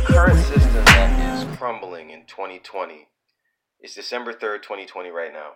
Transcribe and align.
the 0.00 0.06
current 0.06 0.38
system 0.38 0.84
that 0.84 1.42
is 1.42 1.56
crumbling 1.58 2.10
in 2.10 2.24
2020 2.26 3.08
is 3.80 3.94
December 3.94 4.32
3rd, 4.32 4.62
2020, 4.62 5.10
right 5.10 5.32
now. 5.32 5.52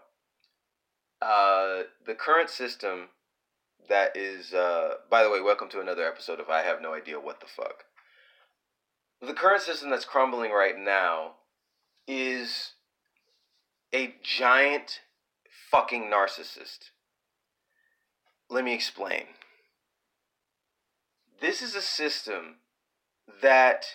Uh, 1.22 1.84
the 2.06 2.14
current 2.14 2.50
system 2.50 3.08
that 3.88 4.14
is, 4.16 4.52
uh, 4.52 4.96
by 5.10 5.22
the 5.22 5.30
way, 5.30 5.40
welcome 5.40 5.68
to 5.70 5.80
another 5.80 6.06
episode 6.06 6.40
of 6.40 6.50
I 6.50 6.62
Have 6.62 6.82
No 6.82 6.92
Idea 6.92 7.20
What 7.20 7.40
the 7.40 7.46
Fuck. 7.46 7.84
The 9.20 9.32
current 9.32 9.62
system 9.62 9.88
that's 9.88 10.04
crumbling 10.04 10.50
right 10.50 10.78
now 10.78 11.36
is 12.06 12.72
a 13.94 14.14
giant 14.22 15.00
fucking 15.70 16.10
narcissist. 16.12 16.90
Let 18.50 18.64
me 18.64 18.74
explain. 18.74 19.24
This 21.40 21.62
is 21.62 21.74
a 21.74 21.82
system 21.82 22.56
that 23.42 23.86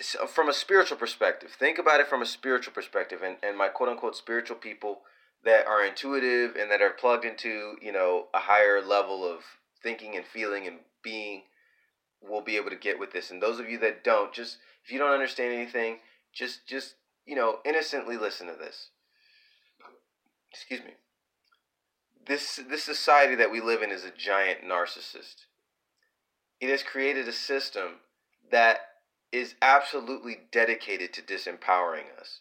so 0.00 0.24
uh, 0.24 0.26
from 0.26 0.48
a 0.48 0.54
spiritual 0.54 0.96
perspective, 0.96 1.50
think 1.58 1.78
about 1.78 2.00
it 2.00 2.08
from 2.08 2.22
a 2.22 2.26
spiritual 2.26 2.72
perspective, 2.72 3.20
and, 3.22 3.36
and 3.42 3.56
my 3.56 3.68
quote 3.68 3.88
unquote 3.88 4.16
spiritual 4.16 4.56
people 4.56 5.00
that 5.44 5.66
are 5.66 5.84
intuitive 5.84 6.56
and 6.56 6.70
that 6.70 6.82
are 6.82 6.90
plugged 6.90 7.24
into, 7.24 7.76
you 7.80 7.92
know, 7.92 8.26
a 8.34 8.38
higher 8.38 8.84
level 8.84 9.24
of 9.24 9.40
thinking 9.82 10.16
and 10.16 10.24
feeling 10.24 10.66
and 10.66 10.78
being 11.02 11.42
will 12.20 12.42
be 12.42 12.56
able 12.56 12.70
to 12.70 12.76
get 12.76 12.98
with 12.98 13.12
this. 13.12 13.30
And 13.30 13.40
those 13.40 13.60
of 13.60 13.68
you 13.68 13.78
that 13.78 14.02
don't, 14.02 14.32
just 14.32 14.58
if 14.84 14.90
you 14.90 14.98
don't 14.98 15.12
understand 15.12 15.54
anything, 15.54 15.98
just 16.32 16.66
just, 16.66 16.94
you 17.26 17.36
know, 17.36 17.58
innocently 17.64 18.16
listen 18.16 18.46
to 18.48 18.54
this. 18.54 18.88
Excuse 20.50 20.80
me. 20.80 20.94
This 22.26 22.60
this 22.68 22.84
society 22.84 23.34
that 23.36 23.50
we 23.50 23.60
live 23.60 23.82
in 23.82 23.90
is 23.90 24.04
a 24.04 24.10
giant 24.10 24.62
narcissist. 24.62 25.46
It 26.60 26.68
has 26.70 26.82
created 26.82 27.28
a 27.28 27.32
system 27.32 28.00
that 28.50 28.80
is 29.32 29.54
absolutely 29.60 30.38
dedicated 30.50 31.12
to 31.12 31.22
disempowering 31.22 32.18
us. 32.18 32.40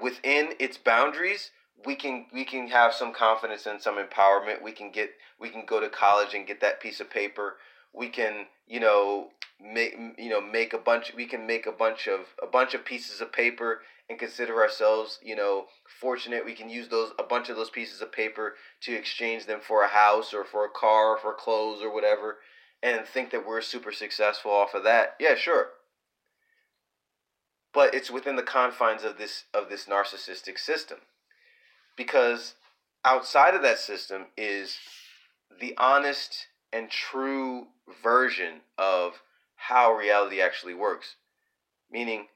Within 0.00 0.54
its 0.58 0.76
boundaries, 0.76 1.50
we 1.84 1.94
can 1.94 2.26
we 2.32 2.44
can 2.44 2.68
have 2.68 2.94
some 2.94 3.12
confidence 3.12 3.66
and 3.66 3.80
some 3.80 3.96
empowerment. 3.96 4.62
We 4.62 4.72
can 4.72 4.90
get 4.90 5.10
we 5.40 5.50
can 5.50 5.64
go 5.66 5.80
to 5.80 5.88
college 5.88 6.34
and 6.34 6.46
get 6.46 6.60
that 6.60 6.80
piece 6.80 7.00
of 7.00 7.10
paper. 7.10 7.56
We 7.92 8.08
can 8.08 8.46
you 8.66 8.80
know 8.80 9.28
make 9.60 9.96
you 10.18 10.30
know 10.30 10.40
make 10.40 10.72
a 10.72 10.78
bunch. 10.78 11.12
We 11.14 11.26
can 11.26 11.46
make 11.46 11.66
a 11.66 11.72
bunch 11.72 12.06
of 12.06 12.20
a 12.42 12.46
bunch 12.46 12.74
of 12.74 12.84
pieces 12.84 13.20
of 13.20 13.32
paper 13.32 13.80
and 14.08 14.18
consider 14.18 14.60
ourselves 14.60 15.18
you 15.22 15.34
know 15.34 15.66
fortunate. 16.00 16.44
We 16.44 16.54
can 16.54 16.68
use 16.68 16.88
those 16.88 17.12
a 17.18 17.22
bunch 17.22 17.48
of 17.48 17.56
those 17.56 17.70
pieces 17.70 18.00
of 18.00 18.12
paper 18.12 18.54
to 18.82 18.94
exchange 18.94 19.46
them 19.46 19.60
for 19.66 19.82
a 19.82 19.88
house 19.88 20.32
or 20.34 20.44
for 20.44 20.64
a 20.64 20.70
car 20.70 21.14
or 21.14 21.18
for 21.18 21.34
clothes 21.34 21.82
or 21.82 21.92
whatever 21.92 22.36
and 22.82 23.06
think 23.06 23.30
that 23.30 23.46
we're 23.46 23.60
super 23.60 23.92
successful 23.92 24.50
off 24.50 24.74
of 24.74 24.84
that. 24.84 25.16
Yeah, 25.18 25.34
sure. 25.34 25.68
But 27.72 27.94
it's 27.94 28.10
within 28.10 28.36
the 28.36 28.42
confines 28.42 29.04
of 29.04 29.18
this 29.18 29.44
of 29.52 29.68
this 29.68 29.86
narcissistic 29.86 30.58
system. 30.58 30.98
Because 31.96 32.54
outside 33.04 33.54
of 33.54 33.62
that 33.62 33.78
system 33.78 34.26
is 34.36 34.76
the 35.60 35.74
honest 35.78 36.46
and 36.72 36.90
true 36.90 37.68
version 38.02 38.60
of 38.78 39.22
how 39.56 39.92
reality 39.92 40.40
actually 40.40 40.74
works. 40.74 41.16
Meaning 41.90 42.26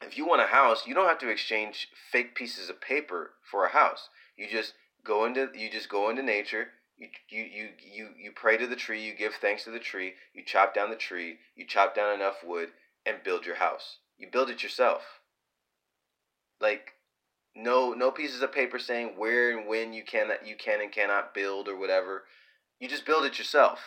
if 0.00 0.16
you 0.16 0.26
want 0.26 0.42
a 0.42 0.46
house, 0.46 0.86
you 0.86 0.94
don't 0.94 1.08
have 1.08 1.18
to 1.18 1.28
exchange 1.28 1.88
fake 2.12 2.34
pieces 2.34 2.68
of 2.70 2.80
paper 2.80 3.32
for 3.50 3.64
a 3.64 3.72
house. 3.72 4.08
You 4.36 4.46
just 4.48 4.74
go 5.04 5.24
into 5.24 5.48
you 5.54 5.70
just 5.70 5.88
go 5.88 6.10
into 6.10 6.22
nature 6.22 6.68
you, 6.98 7.08
you, 7.30 7.68
you, 7.80 8.08
you, 8.18 8.32
pray 8.34 8.56
to 8.56 8.66
the 8.66 8.76
tree, 8.76 9.04
you 9.04 9.14
give 9.14 9.34
thanks 9.34 9.64
to 9.64 9.70
the 9.70 9.78
tree, 9.78 10.14
you 10.34 10.42
chop 10.44 10.74
down 10.74 10.90
the 10.90 10.96
tree, 10.96 11.38
you 11.54 11.64
chop 11.64 11.94
down 11.94 12.14
enough 12.14 12.42
wood, 12.44 12.70
and 13.06 13.22
build 13.22 13.46
your 13.46 13.56
house. 13.56 13.98
You 14.16 14.28
build 14.30 14.50
it 14.50 14.62
yourself. 14.62 15.02
Like, 16.60 16.94
no 17.54 17.92
no 17.92 18.10
pieces 18.10 18.42
of 18.42 18.52
paper 18.52 18.78
saying 18.78 19.14
where 19.16 19.56
and 19.56 19.66
when 19.66 19.92
you 19.92 20.04
can 20.04 20.30
you 20.44 20.54
can 20.56 20.80
and 20.80 20.92
cannot 20.92 21.34
build 21.34 21.68
or 21.68 21.78
whatever. 21.78 22.24
You 22.80 22.88
just 22.88 23.06
build 23.06 23.24
it 23.24 23.38
yourself. 23.38 23.80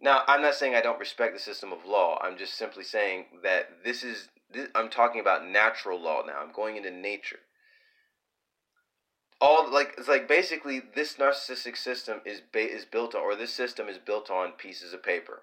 Now, 0.00 0.22
I'm 0.28 0.42
not 0.42 0.54
saying 0.54 0.74
I 0.74 0.82
don't 0.82 1.00
respect 1.00 1.32
the 1.32 1.40
system 1.40 1.72
of 1.72 1.86
law. 1.86 2.18
I'm 2.22 2.36
just 2.36 2.54
simply 2.54 2.84
saying 2.84 3.26
that 3.42 3.84
this 3.84 4.04
is 4.04 4.28
this, 4.52 4.68
I'm 4.74 4.90
talking 4.90 5.20
about 5.20 5.46
natural 5.46 6.00
law 6.00 6.22
now. 6.24 6.40
I'm 6.40 6.52
going 6.52 6.76
into 6.76 6.90
nature 6.90 7.38
all 9.40 9.70
like 9.70 9.94
it's 9.98 10.08
like 10.08 10.28
basically 10.28 10.80
this 10.94 11.14
narcissistic 11.14 11.76
system 11.76 12.20
is 12.24 12.40
ba- 12.40 12.70
is 12.70 12.84
built 12.84 13.14
on 13.14 13.22
or 13.22 13.34
this 13.34 13.52
system 13.52 13.88
is 13.88 13.98
built 13.98 14.30
on 14.30 14.52
pieces 14.52 14.92
of 14.92 15.02
paper. 15.02 15.42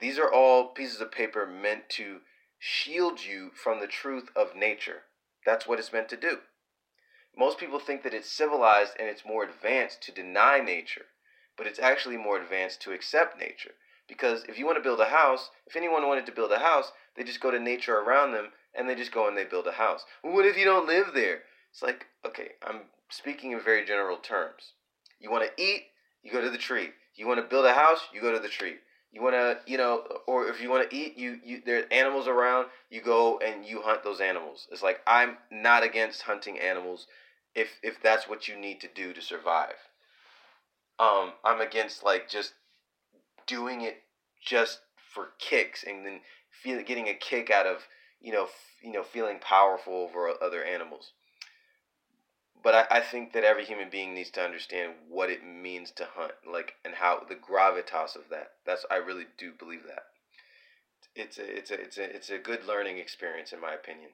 These 0.00 0.18
are 0.18 0.32
all 0.32 0.68
pieces 0.68 1.00
of 1.00 1.12
paper 1.12 1.46
meant 1.46 1.88
to 1.90 2.20
shield 2.58 3.24
you 3.24 3.50
from 3.54 3.80
the 3.80 3.86
truth 3.86 4.30
of 4.34 4.56
nature. 4.56 5.02
That's 5.44 5.66
what 5.66 5.78
it's 5.78 5.92
meant 5.92 6.08
to 6.08 6.16
do. 6.16 6.38
Most 7.36 7.58
people 7.58 7.78
think 7.78 8.02
that 8.02 8.14
it's 8.14 8.30
civilized 8.30 8.92
and 8.98 9.08
it's 9.08 9.24
more 9.24 9.44
advanced 9.44 10.02
to 10.02 10.12
deny 10.12 10.60
nature, 10.60 11.06
but 11.56 11.66
it's 11.66 11.78
actually 11.78 12.16
more 12.16 12.40
advanced 12.40 12.80
to 12.82 12.92
accept 12.92 13.38
nature. 13.38 13.72
Because 14.08 14.44
if 14.44 14.58
you 14.58 14.66
want 14.66 14.76
to 14.76 14.82
build 14.82 15.00
a 15.00 15.06
house, 15.06 15.50
if 15.66 15.76
anyone 15.76 16.06
wanted 16.06 16.26
to 16.26 16.32
build 16.32 16.52
a 16.52 16.58
house, 16.58 16.92
they 17.16 17.24
just 17.24 17.40
go 17.40 17.50
to 17.50 17.58
nature 17.58 17.96
around 17.98 18.32
them 18.32 18.52
and 18.74 18.88
they 18.88 18.94
just 18.94 19.12
go 19.12 19.26
and 19.28 19.36
they 19.36 19.44
build 19.44 19.66
a 19.66 19.72
house. 19.72 20.04
What 20.22 20.46
if 20.46 20.56
you 20.56 20.64
don't 20.64 20.86
live 20.86 21.12
there? 21.14 21.42
It's 21.74 21.82
like, 21.82 22.06
okay, 22.24 22.50
I'm 22.64 22.82
speaking 23.10 23.50
in 23.50 23.60
very 23.60 23.84
general 23.84 24.18
terms. 24.18 24.74
You 25.18 25.28
want 25.28 25.44
to 25.44 25.60
eat, 25.60 25.86
you 26.22 26.30
go 26.30 26.40
to 26.40 26.48
the 26.48 26.56
tree. 26.56 26.90
You 27.16 27.26
want 27.26 27.40
to 27.40 27.50
build 27.50 27.66
a 27.66 27.74
house, 27.74 27.98
you 28.12 28.20
go 28.20 28.30
to 28.30 28.38
the 28.38 28.48
tree. 28.48 28.76
You 29.10 29.20
want 29.20 29.34
to, 29.34 29.58
you 29.66 29.76
know, 29.76 30.04
or 30.28 30.46
if 30.46 30.60
you 30.60 30.70
want 30.70 30.88
to 30.88 30.96
eat, 30.96 31.18
you 31.18 31.40
you 31.44 31.62
there 31.66 31.80
are 31.80 31.92
animals 31.92 32.28
around, 32.28 32.68
you 32.90 33.00
go 33.00 33.38
and 33.38 33.64
you 33.64 33.82
hunt 33.82 34.04
those 34.04 34.20
animals. 34.20 34.68
It's 34.70 34.82
like 34.82 35.00
I'm 35.04 35.36
not 35.50 35.82
against 35.82 36.22
hunting 36.22 36.60
animals 36.60 37.08
if 37.56 37.68
if 37.82 38.00
that's 38.00 38.28
what 38.28 38.46
you 38.46 38.56
need 38.56 38.80
to 38.82 38.88
do 38.94 39.12
to 39.12 39.20
survive. 39.20 39.74
Um, 41.00 41.32
I'm 41.44 41.60
against 41.60 42.04
like 42.04 42.30
just 42.30 42.52
doing 43.48 43.80
it 43.80 43.96
just 44.44 44.78
for 45.12 45.30
kicks 45.40 45.82
and 45.84 46.06
then 46.06 46.20
feel 46.50 46.82
getting 46.84 47.08
a 47.08 47.14
kick 47.14 47.50
out 47.50 47.66
of 47.66 47.88
you 48.20 48.32
know 48.32 48.44
f- 48.44 48.76
you 48.80 48.92
know 48.92 49.02
feeling 49.02 49.38
powerful 49.40 49.94
over 49.94 50.32
other 50.40 50.62
animals 50.62 51.12
but 52.64 52.74
I, 52.74 52.96
I 52.96 53.00
think 53.00 53.34
that 53.34 53.44
every 53.44 53.66
human 53.66 53.90
being 53.90 54.14
needs 54.14 54.30
to 54.30 54.42
understand 54.42 54.94
what 55.08 55.28
it 55.28 55.44
means 55.44 55.90
to 55.92 56.08
hunt, 56.16 56.32
like 56.50 56.74
and 56.84 56.94
how 56.94 57.20
the 57.28 57.34
gravitas 57.34 58.16
of 58.16 58.30
that. 58.30 58.52
That's 58.64 58.86
I 58.90 58.96
really 58.96 59.26
do 59.36 59.52
believe 59.52 59.82
that. 59.86 60.06
It's 61.14 61.38
a 61.38 61.56
it's 61.56 61.70
a 61.70 61.80
it's 61.80 61.98
a 61.98 62.16
it's 62.16 62.30
a 62.30 62.38
good 62.38 62.66
learning 62.66 62.96
experience 62.96 63.52
in 63.52 63.60
my 63.60 63.74
opinion. 63.74 64.10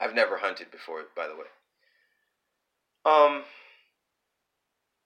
I've 0.00 0.14
never 0.14 0.38
hunted 0.38 0.70
before, 0.70 1.02
by 1.14 1.26
the 1.26 1.34
way. 1.34 1.46
Um. 3.04 3.42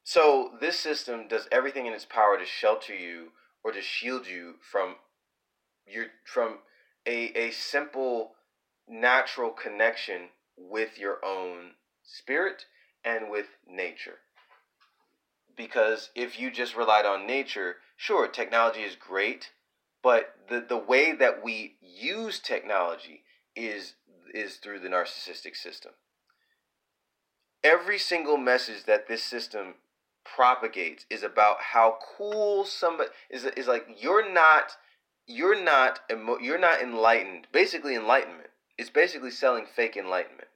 So 0.06 0.52
this 0.60 0.78
system 0.78 1.26
does 1.26 1.48
everything 1.50 1.86
in 1.86 1.94
its 1.94 2.04
power 2.04 2.36
to 2.36 2.44
shelter 2.44 2.94
you 2.94 3.28
or 3.64 3.72
to 3.72 3.80
shield 3.80 4.26
you 4.26 4.56
from 4.60 4.96
your 5.86 6.08
from 6.26 6.58
a 7.06 7.32
a 7.34 7.50
simple 7.50 8.32
natural 8.86 9.50
connection 9.50 10.28
with 10.58 10.98
your 10.98 11.24
own 11.24 11.70
spirit 12.14 12.66
and 13.04 13.30
with 13.30 13.46
nature. 13.68 14.18
Because 15.56 16.10
if 16.14 16.38
you 16.38 16.50
just 16.50 16.76
relied 16.76 17.06
on 17.06 17.26
nature, 17.26 17.76
sure, 17.96 18.26
technology 18.26 18.80
is 18.80 18.96
great, 18.96 19.50
but 20.02 20.34
the, 20.48 20.64
the 20.66 20.76
way 20.76 21.12
that 21.12 21.44
we 21.44 21.76
use 21.80 22.38
technology 22.38 23.22
is 23.56 23.94
is 24.32 24.56
through 24.56 24.80
the 24.80 24.88
narcissistic 24.88 25.54
system. 25.54 25.92
Every 27.62 27.98
single 27.98 28.36
message 28.36 28.84
that 28.84 29.06
this 29.06 29.22
system 29.22 29.74
propagates 30.24 31.06
is 31.08 31.22
about 31.22 31.58
how 31.72 31.98
cool 32.16 32.64
somebody 32.64 33.10
is 33.30 33.44
is 33.44 33.68
like 33.68 33.86
you're 34.00 34.30
not 34.30 34.72
you're 35.26 35.62
not 35.62 36.00
you're 36.40 36.58
not 36.58 36.82
enlightened. 36.82 37.46
Basically 37.52 37.94
enlightenment. 37.94 38.50
It's 38.76 38.90
basically 38.90 39.30
selling 39.30 39.66
fake 39.66 39.96
enlightenment. 39.96 40.48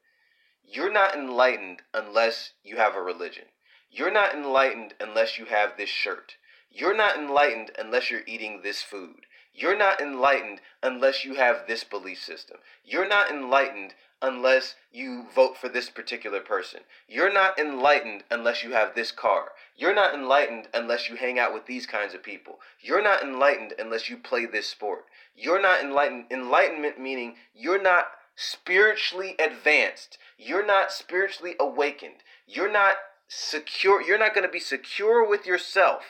You're 0.70 0.92
not 0.92 1.14
enlightened 1.14 1.80
unless 1.94 2.52
you 2.62 2.76
have 2.76 2.94
a 2.94 3.00
religion. 3.00 3.46
You're 3.90 4.12
not 4.12 4.34
enlightened 4.34 4.92
unless 5.00 5.38
you 5.38 5.46
have 5.46 5.78
this 5.78 5.88
shirt. 5.88 6.36
You're 6.70 6.94
not 6.94 7.16
enlightened 7.16 7.70
unless 7.78 8.10
you're 8.10 8.26
eating 8.26 8.60
this 8.62 8.82
food. 8.82 9.24
You're 9.54 9.78
not 9.78 9.98
enlightened 9.98 10.60
unless 10.82 11.24
you 11.24 11.36
have 11.36 11.66
this 11.66 11.84
belief 11.84 12.22
system. 12.22 12.58
You're 12.84 13.08
not 13.08 13.30
enlightened 13.30 13.94
unless 14.20 14.74
you 14.92 15.26
vote 15.34 15.56
for 15.56 15.70
this 15.70 15.88
particular 15.88 16.40
person. 16.40 16.80
You're 17.08 17.32
not 17.32 17.58
enlightened 17.58 18.24
unless 18.30 18.62
you 18.62 18.72
have 18.72 18.94
this 18.94 19.10
car. 19.10 19.52
You're 19.74 19.94
not 19.94 20.12
enlightened 20.12 20.68
unless 20.74 21.08
you 21.08 21.16
hang 21.16 21.38
out 21.38 21.54
with 21.54 21.64
these 21.64 21.86
kinds 21.86 22.12
of 22.12 22.22
people. 22.22 22.60
You're 22.82 23.02
not 23.02 23.22
enlightened 23.22 23.72
unless 23.78 24.10
you 24.10 24.18
play 24.18 24.44
this 24.44 24.68
sport. 24.68 25.06
You're 25.34 25.62
not 25.62 25.80
enlightened. 25.80 26.26
Enlightenment 26.30 27.00
meaning 27.00 27.36
you're 27.54 27.80
not 27.80 28.08
spiritually 28.38 29.34
advanced. 29.40 30.16
You're 30.38 30.64
not 30.64 30.92
spiritually 30.92 31.56
awakened. 31.58 32.22
You're 32.46 32.70
not 32.70 32.94
secure. 33.26 34.00
You're 34.00 34.18
not 34.18 34.32
going 34.32 34.46
to 34.46 34.52
be 34.52 34.60
secure 34.60 35.28
with 35.28 35.44
yourself 35.44 36.04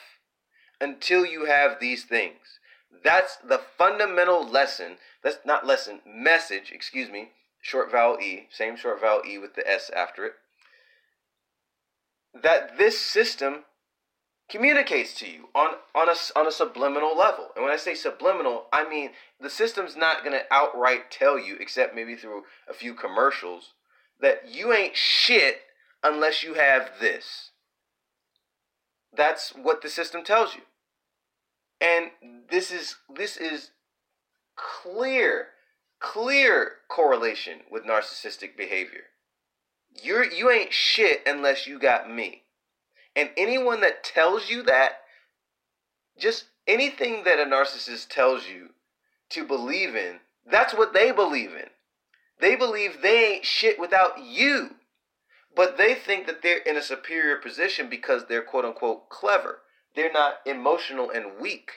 until 0.79 1.25
you 1.25 1.45
have 1.45 1.79
these 1.79 2.05
things. 2.05 2.59
That's 3.03 3.37
the 3.37 3.57
fundamental 3.57 4.47
lesson. 4.47 4.97
That's 5.23 5.39
not 5.43 5.65
lesson, 5.65 6.01
message, 6.05 6.71
excuse 6.71 7.09
me, 7.09 7.31
short 7.61 7.91
vowel 7.91 8.19
E, 8.19 8.47
same 8.51 8.77
short 8.77 9.01
vowel 9.01 9.23
E 9.27 9.39
with 9.39 9.55
the 9.55 9.67
S 9.67 9.89
after 9.89 10.25
it. 10.25 10.33
That 12.33 12.77
this 12.77 12.99
system 12.99 13.65
communicates 14.49 15.13
to 15.15 15.29
you 15.29 15.49
on, 15.53 15.75
on, 15.93 16.09
a, 16.09 16.15
on 16.35 16.47
a 16.47 16.51
subliminal 16.51 17.15
level. 17.15 17.49
And 17.55 17.63
when 17.63 17.73
I 17.73 17.77
say 17.77 17.93
subliminal, 17.93 18.65
I 18.73 18.87
mean 18.89 19.11
the 19.39 19.49
system's 19.49 19.95
not 19.95 20.23
going 20.23 20.37
to 20.37 20.45
outright 20.51 21.11
tell 21.11 21.39
you, 21.39 21.55
except 21.59 21.95
maybe 21.95 22.15
through 22.15 22.43
a 22.67 22.73
few 22.73 22.93
commercials, 22.93 23.73
that 24.19 24.49
you 24.49 24.73
ain't 24.73 24.95
shit 24.95 25.61
unless 26.03 26.43
you 26.43 26.55
have 26.55 26.91
this. 26.99 27.51
That's 29.15 29.51
what 29.51 29.81
the 29.81 29.89
system 29.89 30.23
tells 30.23 30.55
you. 30.55 30.61
And 31.81 32.11
this 32.49 32.71
is 32.71 32.95
this 33.15 33.37
is 33.37 33.71
clear 34.55 35.47
clear 35.99 36.71
correlation 36.89 37.59
with 37.71 37.85
narcissistic 37.85 38.57
behavior. 38.57 39.03
You're 40.03 40.25
you 40.25 40.51
ain't 40.51 40.73
shit 40.73 41.21
unless 41.25 41.67
you 41.67 41.79
got 41.79 42.11
me. 42.11 42.43
And 43.19 43.31
anyone 43.35 43.81
that 43.81 44.01
tells 44.01 44.49
you 44.49 44.63
that 44.63 45.01
just 46.17 46.45
anything 46.65 47.25
that 47.25 47.37
a 47.37 47.43
narcissist 47.43 48.07
tells 48.07 48.47
you 48.47 48.69
to 49.31 49.45
believe 49.45 49.93
in, 49.93 50.21
that's 50.49 50.73
what 50.73 50.93
they 50.93 51.11
believe 51.11 51.51
in. 51.51 51.67
They 52.39 52.55
believe 52.55 53.01
they 53.01 53.33
ain't 53.33 53.45
shit 53.45 53.77
without 53.77 54.23
you. 54.23 54.75
But 55.53 55.77
they 55.77 55.95
think 55.95 56.27
that 56.27 56.41
they're 56.41 56.59
in 56.59 56.77
a 56.77 56.81
superior 56.81 57.35
position 57.35 57.89
because 57.89 58.23
they're 58.29 58.41
quote 58.41 58.63
unquote 58.63 59.09
clever. 59.09 59.63
They're 59.97 60.13
not 60.13 60.35
emotional 60.45 61.09
and 61.09 61.41
weak. 61.41 61.71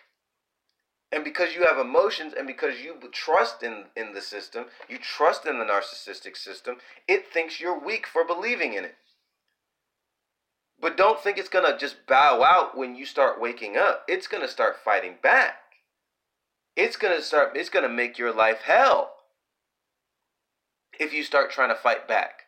And 1.11 1.25
because 1.25 1.57
you 1.57 1.67
have 1.67 1.77
emotions 1.77 2.35
and 2.39 2.47
because 2.47 2.81
you 2.81 2.95
trust 3.11 3.65
in, 3.65 3.87
in 3.97 4.15
the 4.15 4.21
system, 4.21 4.67
you 4.89 4.97
trust 4.97 5.45
in 5.45 5.59
the 5.59 5.65
narcissistic 5.65 6.37
system, 6.37 6.77
it 7.09 7.27
thinks 7.27 7.61
you're 7.61 7.85
weak 7.85 8.07
for 8.07 8.25
believing 8.25 8.75
in 8.75 8.85
it. 8.85 8.95
But 10.83 10.97
don't 10.97 11.21
think 11.21 11.39
it's 11.39 11.49
going 11.49 11.65
to 11.65 11.79
just 11.79 12.07
bow 12.09 12.43
out 12.43 12.77
when 12.77 12.97
you 12.97 13.07
start 13.07 13.41
waking 13.41 13.77
up. 13.77 14.05
It's 14.09 14.27
going 14.27 14.43
to 14.43 14.49
start 14.49 14.77
fighting 14.85 15.15
back. 15.23 15.55
It's 16.77 16.97
going 16.97 17.17
to 17.17 17.23
start 17.23 17.57
it's 17.57 17.69
going 17.69 17.85
to 17.85 17.89
make 17.89 18.19
your 18.19 18.35
life 18.35 18.63
hell 18.65 19.15
if 20.99 21.13
you 21.13 21.23
start 21.23 21.53
trying 21.53 21.69
to 21.69 21.75
fight 21.75 22.09
back. 22.09 22.43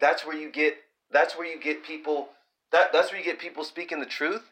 That's 0.00 0.26
where 0.26 0.36
you 0.36 0.50
get 0.50 0.78
that's 1.12 1.36
where 1.36 1.46
you 1.46 1.60
get 1.60 1.84
people 1.84 2.30
that 2.72 2.92
that's 2.92 3.12
where 3.12 3.20
you 3.20 3.24
get 3.24 3.38
people 3.38 3.62
speaking 3.62 4.00
the 4.00 4.06
truth, 4.06 4.50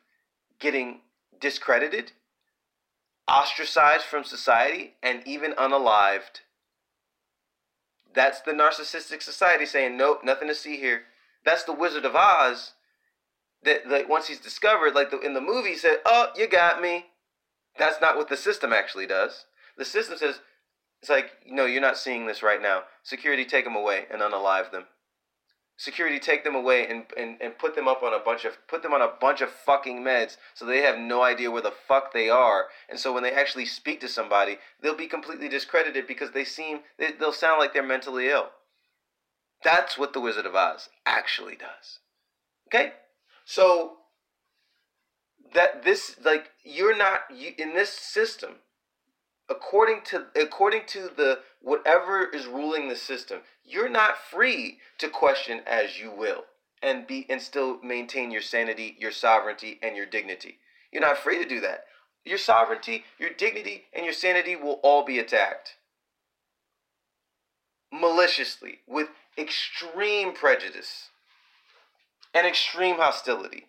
getting 0.60 1.00
discredited, 1.40 2.12
ostracized 3.26 4.04
from 4.04 4.22
society, 4.22 4.94
and 5.02 5.26
even 5.26 5.52
unalived. 5.54 6.42
That's 8.14 8.40
the 8.40 8.52
narcissistic 8.52 9.22
society 9.22 9.66
saying, 9.66 9.96
nope, 9.96 10.20
nothing 10.22 10.48
to 10.48 10.54
see 10.54 10.76
here. 10.76 11.04
That's 11.44 11.64
the 11.64 11.72
Wizard 11.72 12.04
of 12.04 12.16
Oz. 12.16 12.72
That 13.62 13.88
like 13.88 14.08
once 14.08 14.28
he's 14.28 14.40
discovered, 14.40 14.94
like 14.94 15.10
the, 15.10 15.20
in 15.20 15.34
the 15.34 15.40
movie, 15.40 15.70
he 15.70 15.76
said, 15.76 15.98
"Oh, 16.06 16.28
you 16.36 16.48
got 16.48 16.80
me." 16.80 17.06
That's 17.78 18.00
not 18.00 18.16
what 18.16 18.28
the 18.28 18.36
system 18.36 18.72
actually 18.72 19.06
does. 19.06 19.44
The 19.76 19.84
system 19.84 20.16
says, 20.16 20.40
"It's 21.00 21.10
like, 21.10 21.30
no, 21.46 21.66
you're 21.66 21.80
not 21.80 21.98
seeing 21.98 22.26
this 22.26 22.42
right 22.42 22.60
now. 22.60 22.84
Security, 23.02 23.44
take 23.44 23.64
them 23.64 23.76
away 23.76 24.06
and 24.10 24.22
unalive 24.22 24.70
them." 24.70 24.86
security 25.80 26.18
take 26.18 26.44
them 26.44 26.54
away 26.54 26.86
and, 26.86 27.04
and, 27.16 27.38
and 27.40 27.56
put 27.56 27.74
them 27.74 27.88
up 27.88 28.02
on 28.02 28.12
a 28.12 28.18
bunch 28.18 28.44
of 28.44 28.52
put 28.68 28.82
them 28.82 28.92
on 28.92 29.00
a 29.00 29.12
bunch 29.18 29.40
of 29.40 29.48
fucking 29.48 30.02
meds 30.02 30.36
so 30.52 30.66
they 30.66 30.82
have 30.82 30.98
no 30.98 31.22
idea 31.22 31.50
where 31.50 31.62
the 31.62 31.72
fuck 31.88 32.12
they 32.12 32.28
are 32.28 32.66
and 32.90 32.98
so 32.98 33.14
when 33.14 33.22
they 33.22 33.32
actually 33.32 33.64
speak 33.64 33.98
to 33.98 34.06
somebody 34.06 34.58
they'll 34.82 34.94
be 34.94 35.06
completely 35.06 35.48
discredited 35.48 36.06
because 36.06 36.32
they 36.32 36.44
seem 36.44 36.80
they, 36.98 37.12
they'll 37.12 37.32
sound 37.32 37.58
like 37.58 37.72
they're 37.72 37.82
mentally 37.82 38.28
ill 38.28 38.50
that's 39.62 39.98
what 39.98 40.12
the 40.12 40.20
wizard 40.20 40.46
of 40.46 40.54
oz 40.54 40.88
actually 41.06 41.56
does. 41.56 41.98
Okay? 42.68 42.92
So 43.44 43.98
that 45.54 45.84
this 45.84 46.16
like 46.24 46.50
you're 46.64 46.96
not 46.96 47.22
you, 47.34 47.52
in 47.58 47.74
this 47.74 47.90
system 47.90 48.56
according 49.48 50.00
to 50.04 50.26
according 50.36 50.82
to 50.86 51.10
the 51.16 51.40
whatever 51.60 52.24
is 52.24 52.46
ruling 52.46 52.88
the 52.88 52.96
system 52.96 53.40
you're 53.64 53.88
not 53.88 54.16
free 54.16 54.78
to 54.98 55.08
question 55.08 55.60
as 55.66 55.98
you 55.98 56.10
will 56.10 56.44
and 56.82 57.06
be 57.06 57.26
and 57.28 57.42
still 57.42 57.82
maintain 57.82 58.30
your 58.30 58.42
sanity 58.42 58.96
your 58.98 59.10
sovereignty 59.10 59.78
and 59.82 59.96
your 59.96 60.06
dignity. 60.06 60.58
You're 60.92 61.02
not 61.02 61.18
free 61.18 61.42
to 61.42 61.48
do 61.48 61.60
that. 61.60 61.84
Your 62.24 62.38
sovereignty 62.38 63.04
your 63.18 63.30
dignity 63.30 63.84
and 63.92 64.04
your 64.04 64.14
sanity 64.14 64.56
will 64.56 64.80
all 64.82 65.04
be 65.04 65.18
attacked 65.18 65.76
maliciously 67.92 68.78
with 68.86 69.08
extreme 69.38 70.32
prejudice 70.32 71.08
and 72.34 72.46
extreme 72.46 72.96
hostility 72.96 73.66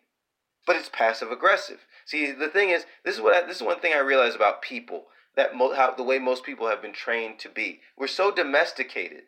but 0.66 0.76
it's 0.76 0.90
passive 0.90 1.32
aggressive 1.32 1.80
see 2.06 2.32
the 2.32 2.48
thing 2.48 2.70
is 2.70 2.86
this 3.06 3.16
is 3.16 3.22
what 3.22 3.34
I, 3.34 3.46
this 3.48 3.58
is 3.58 3.64
one 3.64 3.80
thing 3.80 3.94
i 3.94 4.00
realize 4.00 4.36
about 4.36 4.62
people 4.62 5.06
that 5.36 5.56
mo- 5.56 5.74
how 5.74 5.92
the 5.92 6.04
way 6.04 6.20
most 6.20 6.44
people 6.44 6.68
have 6.68 6.82
been 6.82 6.94
trained 6.94 7.40
to 7.40 7.50
be. 7.50 7.82
We're 7.98 8.08
so 8.08 8.32
domesticated 8.32 9.24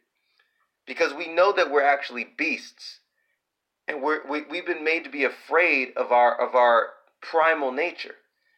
because 0.85 1.13
we 1.13 1.27
know 1.27 1.53
that 1.53 1.71
we're 1.71 1.83
actually 1.83 2.25
beasts, 2.37 2.99
and 3.87 4.01
we're 4.01 4.25
we, 4.27 4.41
we've 4.43 4.65
been 4.65 4.83
made 4.83 5.03
to 5.05 5.09
be 5.09 5.23
afraid 5.23 5.93
of 5.95 6.11
our 6.11 6.39
of 6.39 6.55
our 6.55 6.89
primal 7.21 7.71
nature 7.71 8.15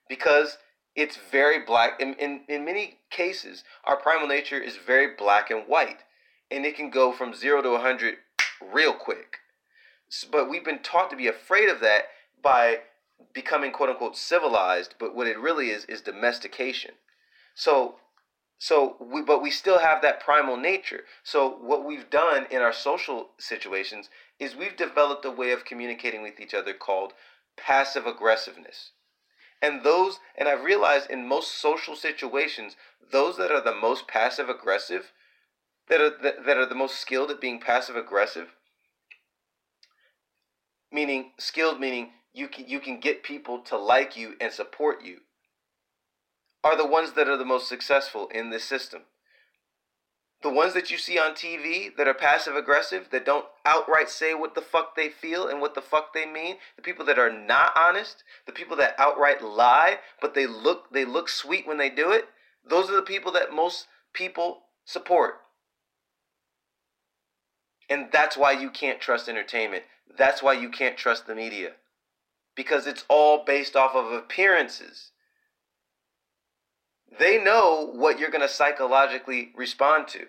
because 0.10 0.58
it's 0.96 1.18
very 1.18 1.64
black. 1.64 2.00
In, 2.00 2.14
in 2.16 2.42
in 2.48 2.66
many 2.66 3.00
cases, 3.12 3.64
our 3.84 3.96
primal 3.96 4.28
nature 4.28 4.60
is 4.60 4.78
very 4.78 5.16
black 5.16 5.52
and 5.52 5.68
white, 5.68 6.00
and 6.52 6.66
it 6.66 6.76
can 6.76 6.90
go 6.90 7.12
from 7.12 7.34
zero 7.34 7.62
to 7.62 7.70
a 7.70 7.82
hundred 7.82 8.16
real 8.62 8.94
quick. 8.94 9.38
But 10.32 10.50
we've 10.50 10.66
been 10.66 10.84
taught 10.84 11.10
to 11.10 11.16
be 11.16 11.28
afraid 11.28 11.70
of 11.70 11.80
that 11.82 12.06
by 12.42 12.80
becoming 13.34 13.72
quote 13.72 13.90
unquote 13.90 14.18
civilized, 14.18 14.96
but 15.00 15.16
what 15.16 15.28
it 15.28 15.40
really 15.40 15.70
is 15.70 15.86
is 15.86 16.02
domestication. 16.02 16.92
So 17.54 17.96
so 18.58 18.96
we 19.00 19.22
but 19.22 19.42
we 19.42 19.52
still 19.52 19.80
have 19.80 20.02
that 20.02 20.20
primal 20.20 20.58
nature. 20.58 21.04
So 21.24 21.50
what 21.50 21.84
we've 21.84 22.10
done 22.10 22.46
in 22.50 22.62
our 22.62 22.74
social 22.74 23.30
situations 23.38 24.10
is 24.40 24.56
we've 24.56 24.78
developed 24.78 25.26
a 25.26 25.32
way 25.32 25.52
of 25.52 25.66
communicating 25.66 26.22
with 26.22 26.40
each 26.40 26.54
other 26.54 26.74
called 26.74 27.14
passive 27.58 28.06
aggressiveness. 28.06 28.92
And 29.62 29.84
those 29.84 30.20
and 30.38 30.48
I've 30.48 30.64
realized 30.64 31.10
in 31.10 31.28
most 31.28 31.60
social 31.60 31.96
situations, 31.96 32.76
those 33.12 33.38
that 33.38 33.52
are 33.52 33.62
the 33.62 33.76
most 33.76 34.08
passive 34.08 34.50
aggressive, 34.50 35.12
that 35.90 36.02
are 36.02 36.12
that, 36.22 36.46
that 36.46 36.58
are 36.58 36.66
the 36.66 36.76
most 36.76 37.00
skilled 37.00 37.32
at 37.32 37.42
being 37.42 37.60
passive 37.60 37.96
aggressive, 37.96 38.50
meaning 40.92 41.32
skilled 41.38 41.80
meaning 41.80 42.12
you 42.34 42.48
can 42.48 42.68
you 42.68 42.80
can 42.80 43.00
get 43.00 43.24
people 43.24 43.60
to 43.60 43.78
like 43.78 44.18
you 44.18 44.36
and 44.40 44.52
support 44.52 45.04
you 45.04 45.20
are 46.64 46.76
the 46.76 46.88
ones 46.88 47.14
that 47.14 47.28
are 47.28 47.38
the 47.38 47.46
most 47.46 47.70
successful 47.70 48.28
in 48.34 48.50
this 48.50 48.64
system. 48.64 49.04
The 50.42 50.50
ones 50.50 50.74
that 50.74 50.92
you 50.92 50.98
see 50.98 51.18
on 51.18 51.32
TV 51.32 51.96
that 51.96 52.08
are 52.08 52.14
passive 52.14 52.56
aggressive, 52.56 53.10
that 53.12 53.26
don't 53.26 53.46
outright 53.66 54.10
say 54.10 54.34
what 54.34 54.54
the 54.54 54.62
fuck 54.62 54.96
they 54.96 55.10
feel 55.10 55.48
and 55.48 55.62
what 55.62 55.76
the 55.76 55.82
fuck 55.82 56.14
they 56.14 56.26
mean, 56.26 56.58
the 56.76 56.82
people 56.82 57.06
that 57.06 57.20
are 57.20 57.32
not 57.32 57.72
honest, 57.78 58.24
the 58.46 58.52
people 58.52 58.76
that 58.78 58.96
outright 58.98 59.44
lie, 59.44 60.00
but 60.22 60.34
they 60.34 60.48
look 60.48 60.92
they 60.92 61.06
look 61.06 61.30
sweet 61.30 61.68
when 61.68 61.78
they 61.78 61.90
do 61.90 62.12
it, 62.12 62.26
those 62.68 62.90
are 62.90 62.96
the 62.96 63.02
people 63.02 63.32
that 63.32 63.54
most 63.54 63.86
people 64.14 64.64
support. 64.86 65.36
And 67.90 68.08
that's 68.12 68.36
why 68.38 68.52
you 68.52 68.70
can't 68.70 69.00
trust 69.00 69.30
entertainment. 69.30 69.84
That's 70.18 70.42
why 70.42 70.54
you 70.54 70.70
can't 70.70 70.98
trust 70.98 71.28
the 71.28 71.36
media. 71.36 71.74
Because 72.56 72.88
it's 72.88 73.06
all 73.10 73.44
based 73.44 73.76
off 73.76 73.96
of 73.96 74.12
appearances 74.12 75.12
they 77.20 77.42
know 77.42 77.90
what 77.94 78.20
you're 78.20 78.30
going 78.30 78.42
to 78.42 78.50
psychologically 78.50 79.52
respond 79.56 80.08
to. 80.10 80.28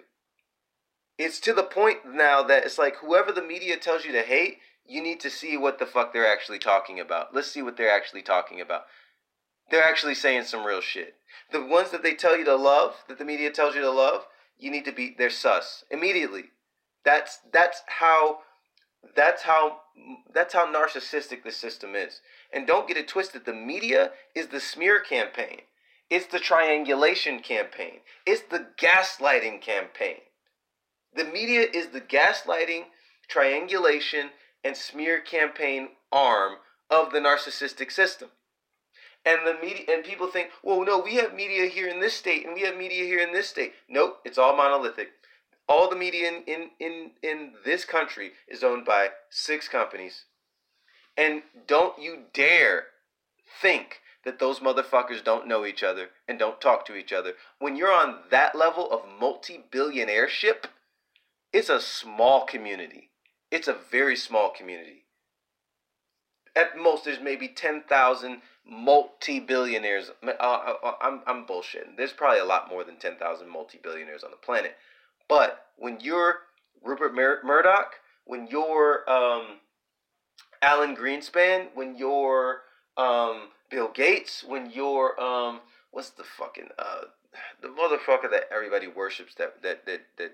It's 1.19 1.41
to 1.41 1.53
the 1.53 1.63
point 1.63 1.99
now 2.07 2.43
that 2.43 2.65
it's 2.65 2.79
like 2.79 2.97
whoever 2.97 3.33
the 3.33 3.43
media 3.43 3.77
tells 3.77 4.05
you 4.05 4.13
to 4.13 4.23
hate, 4.23 4.59
you 4.87 5.03
need 5.03 5.19
to 5.21 5.31
see 5.31 5.57
what 5.57 5.79
the 5.79 5.87
fuck 5.87 6.13
they're 6.13 6.31
actually 6.31 6.59
talking 6.59 7.01
about. 7.01 7.35
Let's 7.35 7.51
see 7.51 7.63
what 7.63 7.77
they're 7.77 7.91
actually 7.91 8.23
talking 8.23 8.61
about. 8.61 8.83
They're 9.71 9.83
actually 9.83 10.15
saying 10.15 10.45
some 10.45 10.65
real 10.65 10.81
shit. 10.81 11.15
The 11.51 11.65
ones 11.65 11.91
that 11.91 12.03
they 12.03 12.15
tell 12.15 12.37
you 12.39 12.45
to 12.45 12.55
love, 12.55 12.95
that 13.09 13.19
the 13.19 13.25
media 13.25 13.51
tells 13.51 13.75
you 13.75 13.81
to 13.81 13.91
love, 13.91 14.27
you 14.59 14.71
need 14.71 14.85
to 14.85 14.93
be 14.93 15.15
they're 15.17 15.31
sus 15.31 15.85
immediately. 15.91 16.45
That's 17.07 17.39
that's 17.53 17.83
how 17.87 18.41
that's 19.15 19.43
how 19.43 19.79
that's 20.35 20.53
how 20.53 20.67
narcissistic 20.67 21.45
the 21.45 21.53
system 21.53 21.95
is. 21.95 22.21
And 22.53 22.67
don't 22.67 22.89
get 22.89 22.97
it 22.97 23.07
twisted, 23.07 23.47
the 23.47 23.53
media 23.55 24.11
is 24.35 24.49
the 24.49 24.59
smear 24.59 24.99
campaign. 24.99 25.61
It's 26.11 26.27
the 26.27 26.41
triangulation 26.41 27.41
campaign. 27.41 28.01
It's 28.27 28.43
the 28.43 28.67
gaslighting 28.77 29.61
campaign. 29.61 30.17
The 31.15 31.25
media 31.25 31.67
is 31.73 31.89
the 31.89 32.01
gaslighting, 32.01 32.87
triangulation, 33.29 34.31
and 34.65 34.77
smear 34.77 35.21
campaign 35.21 35.91
arm 36.11 36.57
of 36.91 37.13
the 37.13 37.21
narcissistic 37.21 37.93
system. 37.93 38.31
And 39.25 39.47
the 39.47 39.55
media 39.55 39.85
and 39.89 40.05
people 40.05 40.27
think, 40.27 40.51
well, 40.65 40.85
no, 40.85 40.99
we 40.99 41.17
have 41.17 41.35
media 41.35 41.67
here 41.69 41.89
in 41.89 42.01
this 42.01 42.15
state 42.15 42.45
and 42.45 42.55
we 42.55 42.63
have 42.63 42.77
media 42.77 43.05
here 43.05 43.21
in 43.21 43.33
this 43.33 43.49
state. 43.49 43.75
Nope, 43.89 44.19
it's 44.25 44.39
all 44.39 44.57
monolithic. 44.57 45.11
All 45.69 45.91
the 45.91 45.97
media 45.97 46.29
in, 46.29 46.43
in, 46.47 46.71
in, 46.79 47.11
in 47.23 47.53
this 47.65 47.85
country 47.85 48.33
is 48.49 48.63
owned 48.63 48.85
by 48.85 49.09
six 49.31 49.69
companies. 49.69 50.25
And 51.17 51.43
don't 51.67 51.99
you 52.01 52.25
dare 52.33 52.85
think 53.61 54.01
that 54.25 54.39
those 54.39 54.61
motherfuckers 54.61 55.25
don't 55.25 55.47
know 55.47 55.65
each 55.65 55.83
other 55.83 56.09
and 56.29 56.39
don't 56.39 56.61
talk 56.61 56.85
to 56.87 56.97
each 56.97 57.13
other. 57.13 57.35
When 57.59 57.77
you're 57.77 57.93
on 57.93 58.19
that 58.31 58.57
level 58.57 58.91
of 58.91 59.03
multi 59.21 59.65
billionaire 59.71 60.29
ship, 60.29 60.67
it's 61.53 61.69
a 61.69 61.81
small 61.81 62.45
community. 62.45 63.11
It's 63.51 63.69
a 63.69 63.77
very 63.91 64.17
small 64.17 64.51
community. 64.51 65.05
At 66.55 66.77
most, 66.77 67.05
there's 67.05 67.21
maybe 67.21 67.49
10,000 67.49 68.43
multi 68.69 69.41
billionaires. 69.41 70.11
Uh, 70.27 70.31
uh, 70.41 70.75
uh, 70.83 70.93
I'm, 71.01 71.21
I'm 71.27 71.47
bullshitting. 71.47 71.97
There's 71.97 72.13
probably 72.13 72.41
a 72.41 72.45
lot 72.45 72.69
more 72.69 72.83
than 72.83 72.97
10,000 72.97 73.49
multi 73.49 73.79
billionaires 73.83 74.25
on 74.25 74.31
the 74.31 74.37
planet. 74.37 74.77
But 75.29 75.67
when 75.77 75.99
you're 76.01 76.41
Rupert 76.83 77.15
Mur- 77.15 77.41
Murdoch, 77.45 77.95
when 78.25 78.47
you're 78.49 79.09
um, 79.11 79.59
Alan 80.63 80.97
Greenspan, 80.97 81.69
when 81.75 81.97
you're 81.97 82.63
um, 82.97 83.49
Bill 83.71 83.91
Gates, 83.93 84.45
when 84.47 84.71
you're 84.71 85.21
um, 85.21 85.61
what's 85.91 86.11
the 86.11 86.25
fucking 86.25 86.69
uh, 86.79 87.03
the 87.61 87.69
motherfucker 87.69 88.31
that 88.31 88.45
everybody 88.53 88.87
worships 88.87 89.35
that 89.37 89.63
that 89.63 89.87
that 89.87 90.03
that, 90.19 90.33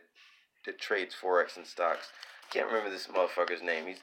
that 0.66 0.78
trades 0.78 1.14
forex 1.20 1.56
and 1.56 1.66
stocks. 1.66 2.08
I 2.48 2.52
can't 2.52 2.66
remember 2.66 2.90
this 2.90 3.06
motherfucker's 3.06 3.62
name. 3.62 3.86
He's 3.86 4.00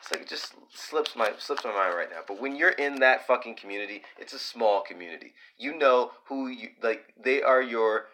it's 0.00 0.10
like 0.10 0.22
it 0.22 0.28
just 0.28 0.54
slips 0.72 1.16
my 1.16 1.32
slips 1.38 1.64
my 1.64 1.72
mind 1.72 1.94
right 1.96 2.10
now. 2.10 2.20
But 2.26 2.40
when 2.40 2.56
you're 2.56 2.70
in 2.70 3.00
that 3.00 3.26
fucking 3.26 3.56
community, 3.56 4.02
it's 4.18 4.32
a 4.32 4.38
small 4.38 4.80
community. 4.80 5.34
You 5.58 5.76
know 5.76 6.12
who 6.26 6.48
you 6.48 6.70
like. 6.82 7.14
They 7.22 7.42
are 7.42 7.62
your 7.62 8.06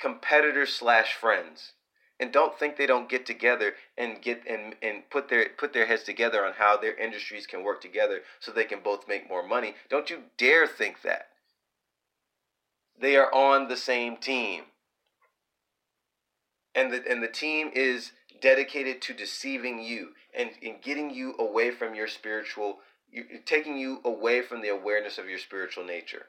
competitors 0.00 0.72
slash 0.72 1.14
friends 1.14 1.72
and 2.20 2.32
don't 2.32 2.58
think 2.58 2.76
they 2.76 2.86
don't 2.86 3.08
get 3.08 3.26
together 3.26 3.74
and 3.98 4.22
get 4.22 4.42
and, 4.48 4.74
and 4.82 5.08
put 5.10 5.28
their 5.28 5.48
put 5.58 5.72
their 5.72 5.86
heads 5.86 6.04
together 6.04 6.44
on 6.44 6.54
how 6.54 6.76
their 6.76 6.96
industries 6.96 7.46
can 7.46 7.64
work 7.64 7.80
together 7.80 8.20
so 8.40 8.52
they 8.52 8.64
can 8.64 8.80
both 8.80 9.08
make 9.08 9.28
more 9.28 9.46
money. 9.46 9.74
Don't 9.88 10.10
you 10.10 10.24
dare 10.38 10.66
think 10.66 11.02
that. 11.02 11.28
They 12.98 13.16
are 13.16 13.32
on 13.34 13.68
the 13.68 13.76
same 13.76 14.16
team. 14.16 14.64
And 16.74 16.92
the 16.92 17.02
and 17.08 17.22
the 17.22 17.28
team 17.28 17.70
is 17.74 18.12
dedicated 18.40 19.00
to 19.02 19.14
deceiving 19.14 19.82
you 19.82 20.10
and, 20.36 20.50
and 20.62 20.82
getting 20.82 21.10
you 21.10 21.34
away 21.38 21.70
from 21.70 21.94
your 21.94 22.08
spiritual 22.08 22.78
taking 23.44 23.76
you 23.76 24.00
away 24.04 24.42
from 24.42 24.60
the 24.60 24.68
awareness 24.68 25.18
of 25.18 25.28
your 25.28 25.38
spiritual 25.38 25.84
nature. 25.84 26.26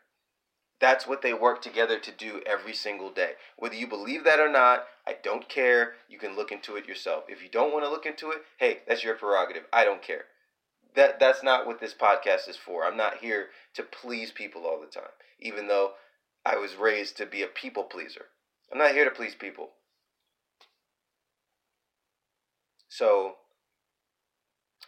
That's 0.80 1.08
what 1.08 1.22
they 1.22 1.34
work 1.34 1.62
together 1.62 2.00
to 2.00 2.12
do 2.12 2.42
every 2.46 2.74
single 2.74 3.10
day. 3.10 3.34
Whether 3.58 3.76
you 3.76 3.88
believe 3.88 4.24
that 4.26 4.40
or 4.40 4.50
not, 4.50 4.86
I 5.08 5.16
don't 5.24 5.48
care. 5.48 5.94
You 6.10 6.18
can 6.18 6.36
look 6.36 6.52
into 6.52 6.76
it 6.76 6.88
yourself. 6.88 7.26
If 7.30 7.42
you 7.42 7.50
don't 7.50 7.72
want 7.72 7.86
to 7.86 7.90
look 7.90 8.06
into 8.06 8.32
it, 8.32 8.44
hey, 8.58 8.80
that's 8.88 9.04
your 9.04 9.16
prerogative. 9.16 9.64
I 9.72 9.86
don't 9.86 10.02
care. 10.02 10.26
That 10.96 11.20
that's 11.20 11.44
not 11.44 11.66
what 11.66 11.80
this 11.80 11.94
podcast 11.94 12.50
is 12.50 12.58
for. 12.58 12.84
I'm 12.84 12.98
not 12.98 13.18
here 13.18 13.48
to 13.76 13.84
please 13.84 14.32
people 14.32 14.66
all 14.66 14.80
the 14.80 14.88
time, 14.88 15.12
even 15.40 15.68
though 15.68 15.94
I 16.46 16.58
was 16.58 16.76
raised 16.76 17.18
to 17.18 17.26
be 17.26 17.42
a 17.42 17.48
people 17.48 17.84
pleaser. 17.84 18.26
I'm 18.72 18.78
not 18.78 18.92
here 18.92 19.06
to 19.06 19.12
please 19.12 19.36
people. 19.36 19.70
So, 22.90 23.36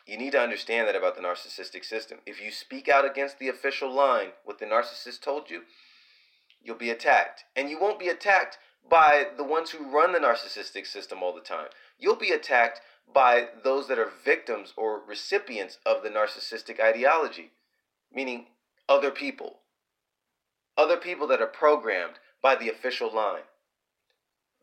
you 0.08 0.18
need 0.18 0.32
to 0.32 0.40
understand 0.40 0.88
that 0.88 0.96
about 0.96 1.16
the 1.16 1.22
narcissistic 1.22 1.84
system. 1.84 2.20
If 2.26 2.42
you 2.42 2.50
speak 2.50 2.88
out 2.88 3.06
against 3.06 3.40
the 3.40 3.50
official 3.50 3.94
line, 3.94 4.30
what 4.46 4.58
the 4.58 4.66
narcissist 4.66 5.22
told 5.22 5.50
you, 5.50 5.64
you'll 6.64 6.78
be 6.78 6.90
attacked. 6.90 7.44
And 7.56 7.70
you 7.70 7.80
won't 7.80 8.00
be 8.00 8.08
attacked 8.08 8.58
by 8.90 9.26
the 9.36 9.44
ones 9.44 9.72
who 9.72 9.92
run 9.92 10.14
the 10.14 10.20
narcissistic 10.20 10.88
system 10.88 11.22
all 11.22 11.36
the 11.36 11.42
time. 11.42 11.68
You'll 12.00 12.16
be 12.16 12.32
attacked 12.32 12.80
by 13.14 13.48
those 13.64 13.90
that 13.90 14.00
are 14.00 14.12
victims 14.24 14.74
or 14.78 15.02
recipients 15.06 15.78
of 15.86 16.04
the 16.04 16.10
narcissistic 16.10 16.80
ideology, 16.80 17.52
meaning 18.14 18.48
other 18.88 19.12
people. 19.12 19.60
Other 20.78 20.98
people 20.98 21.28
that 21.28 21.42
are 21.42 21.48
programmed 21.48 22.16
by 22.42 22.56
the 22.56 22.70
official 22.70 23.14
line. 23.14 23.44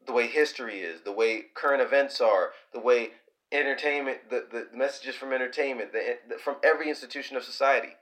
The 0.06 0.12
way 0.12 0.26
history 0.26 0.80
is, 0.80 1.02
the 1.02 1.12
way 1.12 1.42
current 1.54 1.82
events 1.82 2.20
are, 2.20 2.50
the 2.72 2.80
way 2.80 3.10
entertainment, 3.54 4.30
the, 4.30 4.44
the 4.50 4.76
messages 4.76 5.14
from 5.14 5.32
entertainment, 5.32 5.92
the, 5.92 6.18
the, 6.28 6.38
from 6.38 6.56
every 6.62 6.88
institution 6.88 7.36
of 7.36 7.44
society. 7.44 7.96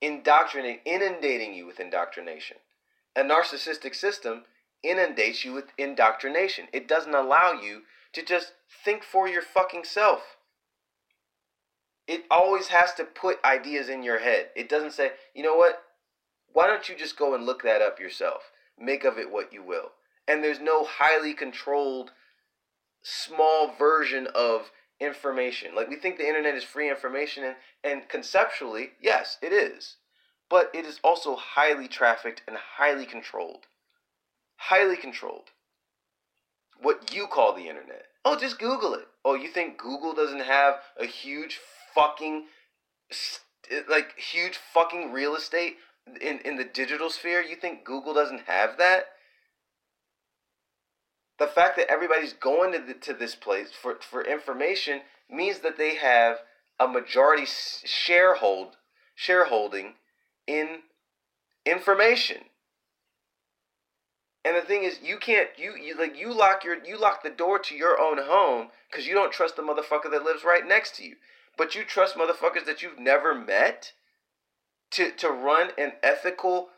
Indoctrinating, 0.00 0.80
inundating 0.84 1.54
you 1.54 1.66
with 1.66 1.80
indoctrination. 1.80 2.58
A 3.16 3.22
narcissistic 3.22 3.94
system 3.94 4.44
inundates 4.82 5.44
you 5.44 5.52
with 5.52 5.72
indoctrination. 5.78 6.66
It 6.72 6.86
doesn't 6.88 7.14
allow 7.14 7.52
you 7.52 7.82
to 8.12 8.22
just 8.22 8.52
think 8.84 9.02
for 9.02 9.28
your 9.28 9.42
fucking 9.42 9.84
self. 9.84 10.36
It 12.06 12.24
always 12.30 12.68
has 12.68 12.92
to 12.94 13.04
put 13.04 13.44
ideas 13.44 13.88
in 13.88 14.02
your 14.02 14.18
head. 14.18 14.48
It 14.56 14.68
doesn't 14.68 14.92
say, 14.92 15.12
you 15.34 15.42
know 15.42 15.54
what? 15.56 15.82
Why 16.52 16.66
don't 16.66 16.88
you 16.88 16.96
just 16.96 17.16
go 17.16 17.34
and 17.34 17.46
look 17.46 17.62
that 17.62 17.80
up 17.80 18.00
yourself? 18.00 18.50
Make 18.78 19.04
of 19.04 19.18
it 19.18 19.30
what 19.30 19.52
you 19.52 19.62
will. 19.62 19.92
And 20.28 20.42
there's 20.42 20.60
no 20.60 20.84
highly 20.84 21.32
controlled 21.32 22.10
small 23.02 23.74
version 23.78 24.28
of 24.34 24.70
information. 25.00 25.74
Like 25.74 25.88
we 25.88 25.96
think 25.96 26.16
the 26.16 26.28
internet 26.28 26.54
is 26.54 26.64
free 26.64 26.88
information 26.88 27.44
and, 27.44 27.56
and 27.82 28.08
conceptually, 28.08 28.92
yes, 29.00 29.38
it 29.42 29.52
is. 29.52 29.96
But 30.48 30.70
it 30.74 30.84
is 30.84 31.00
also 31.02 31.36
highly 31.36 31.88
trafficked 31.88 32.42
and 32.46 32.56
highly 32.76 33.06
controlled. 33.06 33.66
Highly 34.56 34.96
controlled. 34.96 35.50
What 36.80 37.14
you 37.14 37.26
call 37.26 37.54
the 37.54 37.68
internet. 37.68 38.06
Oh, 38.24 38.38
just 38.38 38.58
Google 38.58 38.94
it. 38.94 39.08
Oh, 39.24 39.34
you 39.34 39.48
think 39.48 39.78
Google 39.78 40.14
doesn't 40.14 40.42
have 40.42 40.76
a 40.98 41.06
huge 41.06 41.58
fucking 41.94 42.46
like 43.88 44.18
huge 44.18 44.56
fucking 44.56 45.12
real 45.12 45.34
estate 45.34 45.76
in 46.20 46.38
in 46.40 46.56
the 46.56 46.64
digital 46.64 47.10
sphere? 47.10 47.42
You 47.42 47.56
think 47.56 47.84
Google 47.84 48.14
doesn't 48.14 48.42
have 48.46 48.78
that? 48.78 49.06
The 51.42 51.48
fact 51.48 51.76
that 51.76 51.90
everybody's 51.90 52.34
going 52.34 52.72
to, 52.72 52.78
the, 52.78 52.94
to 52.94 53.12
this 53.12 53.34
place 53.34 53.70
for, 53.72 53.96
for 53.96 54.24
information 54.24 55.00
means 55.28 55.58
that 55.58 55.76
they 55.76 55.96
have 55.96 56.38
a 56.78 56.86
majority 56.86 57.42
sharehold 57.42 58.74
shareholding 59.16 59.94
in 60.46 60.68
information. 61.66 62.44
And 64.44 64.56
the 64.56 64.60
thing 64.60 64.84
is, 64.84 65.00
you 65.02 65.16
can't 65.18 65.48
you, 65.56 65.74
you 65.76 65.98
like 65.98 66.16
you 66.18 66.32
lock 66.32 66.64
your 66.64 66.84
you 66.84 66.98
lock 66.98 67.24
the 67.24 67.30
door 67.30 67.58
to 67.58 67.74
your 67.74 68.00
own 68.00 68.18
home 68.18 68.68
because 68.88 69.06
you 69.08 69.14
don't 69.14 69.32
trust 69.32 69.56
the 69.56 69.62
motherfucker 69.62 70.10
that 70.10 70.24
lives 70.24 70.44
right 70.44 70.66
next 70.66 70.96
to 70.96 71.04
you. 71.04 71.16
But 71.58 71.74
you 71.74 71.84
trust 71.84 72.16
motherfuckers 72.16 72.66
that 72.66 72.82
you've 72.82 72.98
never 72.98 73.34
met 73.34 73.92
to 74.92 75.10
to 75.12 75.28
run 75.28 75.70
an 75.76 75.92
ethical 76.04 76.68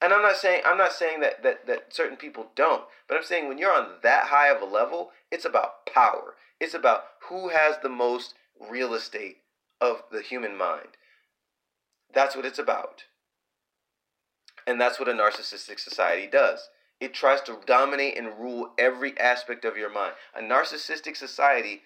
and 0.00 0.12
I'm 0.12 0.22
not 0.22 0.36
saying 0.36 0.62
I'm 0.64 0.78
not 0.78 0.92
saying 0.92 1.20
that, 1.20 1.42
that 1.42 1.66
that 1.66 1.94
certain 1.94 2.16
people 2.16 2.48
don't, 2.54 2.84
but 3.08 3.16
I'm 3.16 3.24
saying 3.24 3.48
when 3.48 3.58
you're 3.58 3.74
on 3.74 3.94
that 4.02 4.26
high 4.26 4.48
of 4.48 4.62
a 4.62 4.66
level, 4.66 5.10
it's 5.30 5.44
about 5.44 5.86
power. 5.86 6.34
It's 6.60 6.74
about 6.74 7.04
who 7.28 7.48
has 7.48 7.76
the 7.82 7.88
most 7.88 8.34
real 8.70 8.94
estate 8.94 9.38
of 9.80 10.02
the 10.10 10.22
human 10.22 10.56
mind. 10.56 10.96
That's 12.12 12.34
what 12.34 12.46
it's 12.46 12.58
about. 12.58 13.04
And 14.66 14.80
that's 14.80 14.98
what 14.98 15.08
a 15.08 15.12
narcissistic 15.12 15.78
society 15.78 16.26
does. 16.26 16.68
It 17.00 17.14
tries 17.14 17.40
to 17.42 17.58
dominate 17.64 18.18
and 18.18 18.38
rule 18.38 18.72
every 18.76 19.18
aspect 19.18 19.64
of 19.64 19.76
your 19.76 19.90
mind. 19.90 20.14
A 20.34 20.42
narcissistic 20.42 21.16
society 21.16 21.82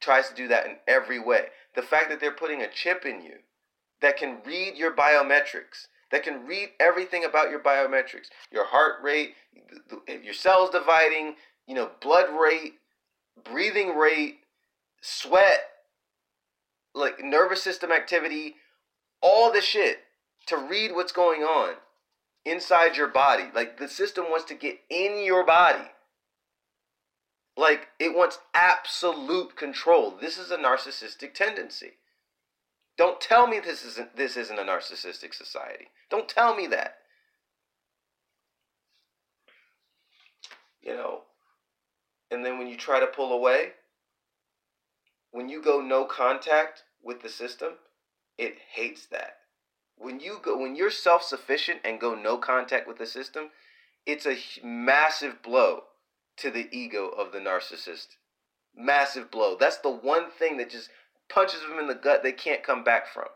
tries 0.00 0.28
to 0.28 0.34
do 0.34 0.48
that 0.48 0.66
in 0.66 0.76
every 0.86 1.18
way. 1.18 1.46
The 1.74 1.82
fact 1.82 2.08
that 2.10 2.20
they're 2.20 2.30
putting 2.30 2.62
a 2.62 2.70
chip 2.70 3.04
in 3.04 3.22
you 3.22 3.38
that 4.00 4.16
can 4.16 4.38
read 4.46 4.76
your 4.76 4.92
biometrics, 4.94 5.88
that 6.10 6.22
can 6.22 6.46
read 6.46 6.70
everything 6.78 7.24
about 7.24 7.50
your 7.50 7.60
biometrics, 7.60 8.28
your 8.50 8.66
heart 8.66 8.94
rate, 9.02 9.34
your 10.22 10.34
cells 10.34 10.70
dividing, 10.70 11.36
you 11.66 11.74
know, 11.74 11.90
blood 12.00 12.26
rate, 12.38 12.74
breathing 13.44 13.96
rate, 13.96 14.38
sweat, 15.00 15.60
like 16.94 17.22
nervous 17.22 17.62
system 17.62 17.92
activity, 17.92 18.56
all 19.22 19.52
the 19.52 19.60
shit 19.60 19.98
to 20.46 20.56
read 20.56 20.92
what's 20.92 21.12
going 21.12 21.42
on 21.42 21.74
inside 22.44 22.96
your 22.96 23.08
body. 23.08 23.44
Like 23.54 23.78
the 23.78 23.88
system 23.88 24.24
wants 24.30 24.46
to 24.46 24.54
get 24.54 24.80
in 24.88 25.24
your 25.24 25.44
body. 25.44 25.88
Like 27.56 27.88
it 27.98 28.16
wants 28.16 28.38
absolute 28.54 29.56
control. 29.56 30.16
This 30.20 30.38
is 30.38 30.50
a 30.50 30.56
narcissistic 30.56 31.34
tendency. 31.34 31.92
Don't 33.00 33.18
tell 33.18 33.46
me 33.46 33.60
this 33.60 33.82
isn't 33.82 34.14
this 34.14 34.36
isn't 34.36 34.58
a 34.58 34.62
narcissistic 34.62 35.32
society. 35.32 35.86
Don't 36.10 36.28
tell 36.28 36.54
me 36.54 36.66
that. 36.66 36.96
You 40.82 40.96
know, 40.96 41.22
and 42.30 42.44
then 42.44 42.58
when 42.58 42.66
you 42.66 42.76
try 42.76 43.00
to 43.00 43.06
pull 43.06 43.32
away, 43.32 43.70
when 45.30 45.48
you 45.48 45.62
go 45.62 45.80
no 45.80 46.04
contact 46.04 46.82
with 47.02 47.22
the 47.22 47.30
system, 47.30 47.70
it 48.36 48.56
hates 48.74 49.06
that. 49.06 49.38
When 49.96 50.20
you 50.20 50.38
go 50.42 50.58
when 50.58 50.76
you're 50.76 50.90
self-sufficient 50.90 51.80
and 51.82 51.98
go 51.98 52.14
no 52.14 52.36
contact 52.36 52.86
with 52.86 52.98
the 52.98 53.06
system, 53.06 53.48
it's 54.04 54.26
a 54.26 54.36
massive 54.62 55.40
blow 55.42 55.84
to 56.36 56.50
the 56.50 56.68
ego 56.70 57.08
of 57.08 57.32
the 57.32 57.38
narcissist. 57.38 58.08
Massive 58.76 59.30
blow. 59.30 59.56
That's 59.58 59.78
the 59.78 59.88
one 59.88 60.30
thing 60.30 60.58
that 60.58 60.68
just 60.68 60.90
punches 61.30 61.60
them 61.60 61.78
in 61.78 61.86
the 61.86 61.94
gut 61.94 62.22
they 62.22 62.32
can't 62.32 62.62
come 62.62 62.84
back 62.84 63.06
from. 63.06 63.28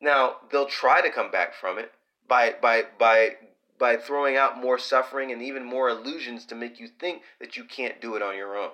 Now, 0.00 0.36
they'll 0.52 0.66
try 0.66 1.00
to 1.00 1.10
come 1.10 1.30
back 1.30 1.54
from 1.54 1.78
it 1.78 1.92
by 2.28 2.54
by 2.60 2.84
by 2.98 3.36
by 3.78 3.96
throwing 3.96 4.36
out 4.36 4.60
more 4.60 4.78
suffering 4.78 5.32
and 5.32 5.42
even 5.42 5.64
more 5.64 5.88
illusions 5.88 6.44
to 6.46 6.54
make 6.54 6.78
you 6.78 6.88
think 6.88 7.22
that 7.40 7.56
you 7.56 7.64
can't 7.64 8.00
do 8.00 8.14
it 8.14 8.22
on 8.22 8.36
your 8.36 8.56
own. 8.56 8.70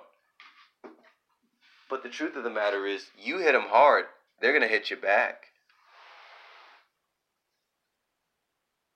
But 1.89 2.03
the 2.03 2.09
truth 2.09 2.35
of 2.35 2.43
the 2.43 2.49
matter 2.49 2.85
is, 2.85 3.07
you 3.17 3.39
hit 3.39 3.53
them 3.53 3.67
hard, 3.69 4.05
they're 4.39 4.51
going 4.51 4.61
to 4.61 4.67
hit 4.67 4.89
you 4.89 4.95
back. 4.95 5.47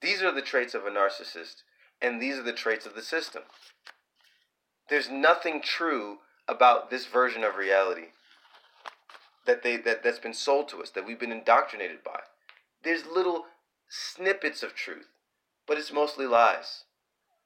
These 0.02 0.22
are 0.22 0.32
the 0.32 0.42
traits 0.42 0.74
of 0.74 0.86
a 0.86 0.92
narcissist, 0.92 1.64
and 2.02 2.22
these 2.22 2.38
are 2.38 2.44
the 2.44 2.54
traits 2.54 2.86
of 2.86 2.96
the 2.96 3.02
system. 3.02 3.44
There's 4.90 5.10
nothing 5.10 5.62
true 5.62 6.20
about 6.48 6.90
this 6.90 7.06
version 7.06 7.44
of 7.44 7.56
reality 7.56 8.10
that 9.46 9.64
they 9.64 9.78
that, 9.78 10.04
that's 10.04 10.20
been 10.20 10.34
sold 10.34 10.70
to 10.70 10.82
us, 10.82 10.90
that 10.92 11.06
we've 11.06 11.20
been 11.20 11.32
indoctrinated 11.32 12.04
by. 12.04 12.22
There's 12.84 13.06
little 13.06 13.46
snippets 13.90 14.64
of 14.64 14.76
truth, 14.76 15.08
but 15.68 15.78
it's 15.78 15.92
mostly 15.92 16.26
lies. 16.28 16.84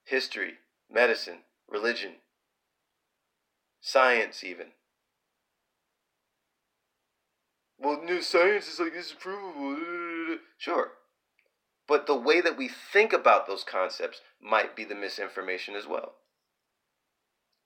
History, 0.06 0.56
medicine, 0.92 1.40
religion, 1.68 2.14
science 3.82 4.44
even. 4.44 4.68
Well, 7.78 8.02
new 8.04 8.22
science 8.22 8.68
is 8.68 8.80
like 8.80 8.94
this 8.94 9.08
is 9.08 9.14
provable. 9.14 9.78
Sure. 10.58 10.92
But 11.88 12.06
the 12.06 12.16
way 12.16 12.42
that 12.42 12.58
we 12.58 12.68
think 12.68 13.14
about 13.14 13.48
those 13.48 13.64
concepts 13.64 14.22
might 14.42 14.76
be 14.76 14.84
the 14.84 14.96
misinformation 14.96 15.76
as 15.76 15.88
well. 15.88 16.16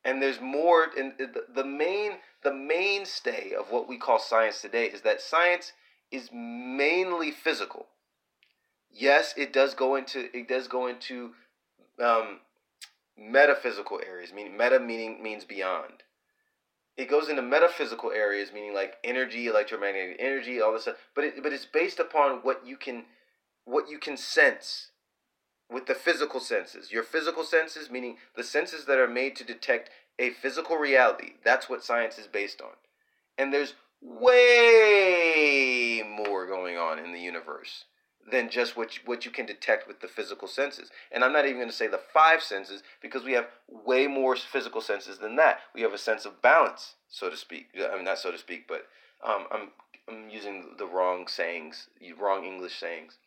And 0.05 0.22
there's 0.22 0.41
more 0.41 0.88
in 0.98 1.13
the 1.53 1.63
main 1.63 2.13
the 2.43 2.53
mainstay 2.53 3.53
of 3.57 3.72
what 3.72 3.88
we 3.88 3.98
call 3.98 4.19
science 4.19 4.62
today 4.62 4.86
is 4.86 5.01
that 5.01 5.22
science 5.22 5.72
is 6.12 6.29
mainly 6.33 7.31
physical. 7.31 7.88
Yes, 8.91 9.33
it 9.38 9.53
does 9.53 9.74
go 9.74 9.95
into 9.95 10.29
it 10.38 10.48
does 10.48 10.67
go 10.67 10.88
into 10.88 11.31
um, 12.01 12.39
metaphysical 13.17 14.01
areas. 14.05 14.33
Meaning 14.33 14.57
meta 14.57 14.79
meaning 14.79 15.24
means 15.24 15.45
beyond. 15.45 16.03
It 16.95 17.10
goes 17.10 17.27
into 17.27 17.41
metaphysical 17.41 18.12
areas, 18.12 18.51
meaning 18.53 18.74
like 18.74 18.98
energy, 19.03 19.48
electromagnetic 19.48 20.17
energy, 20.19 20.62
all 20.62 20.74
this 20.74 20.83
stuff. 20.83 20.98
But 21.15 21.24
it, 21.24 21.43
but 21.43 21.53
it's 21.53 21.65
based 21.65 22.00
upon 22.00 22.39
what 22.43 22.65
you 22.65 22.77
can 22.77 23.05
what 23.65 23.89
you 23.89 23.98
can 23.98 24.17
sense 24.17 24.89
with 25.70 25.88
the 25.88 25.96
physical 25.96 26.39
senses. 26.39 26.91
Your 26.91 27.03
physical 27.03 27.43
senses, 27.43 27.89
meaning 27.89 28.17
the 28.36 28.43
senses 28.43 28.86
that 28.86 29.00
are 29.00 29.08
made 29.08 29.36
to 29.38 29.43
detect 29.43 29.89
a 30.20 30.29
physical 30.29 30.77
reality. 30.77 31.34
That's 31.43 31.70
what 31.70 31.84
science 31.84 32.17
is 32.17 32.27
based 32.27 32.62
on. 32.62 32.72
And 33.38 33.51
there's 33.51 33.74
way 34.01 36.03
more 36.05 36.46
going 36.46 36.77
on 36.77 37.00
in 37.00 37.13
the 37.13 37.20
universe 37.20 37.86
than 38.32 38.50
just 38.50 38.77
what 38.77 38.96
you, 38.96 39.01
what 39.05 39.25
you 39.25 39.32
can 39.32 39.46
detect 39.46 39.88
with 39.88 40.00
the 40.00 40.08
physical 40.08 40.48
senses. 40.48 40.89
And 41.12 41.24
I'm 41.24 41.34
not 41.34 41.46
even 41.46 41.58
going 41.58 41.70
to 41.70 41.75
say 41.75 41.88
the 41.88 42.00
five 42.13 42.41
senses 42.41 42.84
because 43.01 43.24
we 43.24 43.34
have 43.34 43.48
way 43.67 44.08
more 44.08 44.36
physical 44.36 44.82
senses 44.82 45.17
than 45.17 45.36
that. 45.38 45.60
We 45.74 45.82
have 45.82 45.93
a 45.93 45.98
sense 45.98 46.25
of 46.25 46.41
balance, 46.41 46.96
so 47.10 47.29
to 47.29 47.36
speak. 47.36 47.67
I 47.75 47.96
mean, 47.96 48.05
not 48.05 48.20
so 48.20 48.32
to 48.32 48.38
speak, 48.38 48.67
but 48.67 48.88
um, 49.25 49.46
I'm 49.51 49.70
I'm 50.08 50.29
using 50.29 50.75
the 50.77 50.86
wrong 50.86 51.27
sayings, 51.27 51.88
wrong 52.20 52.44
English 52.44 52.77
sayings 52.77 53.18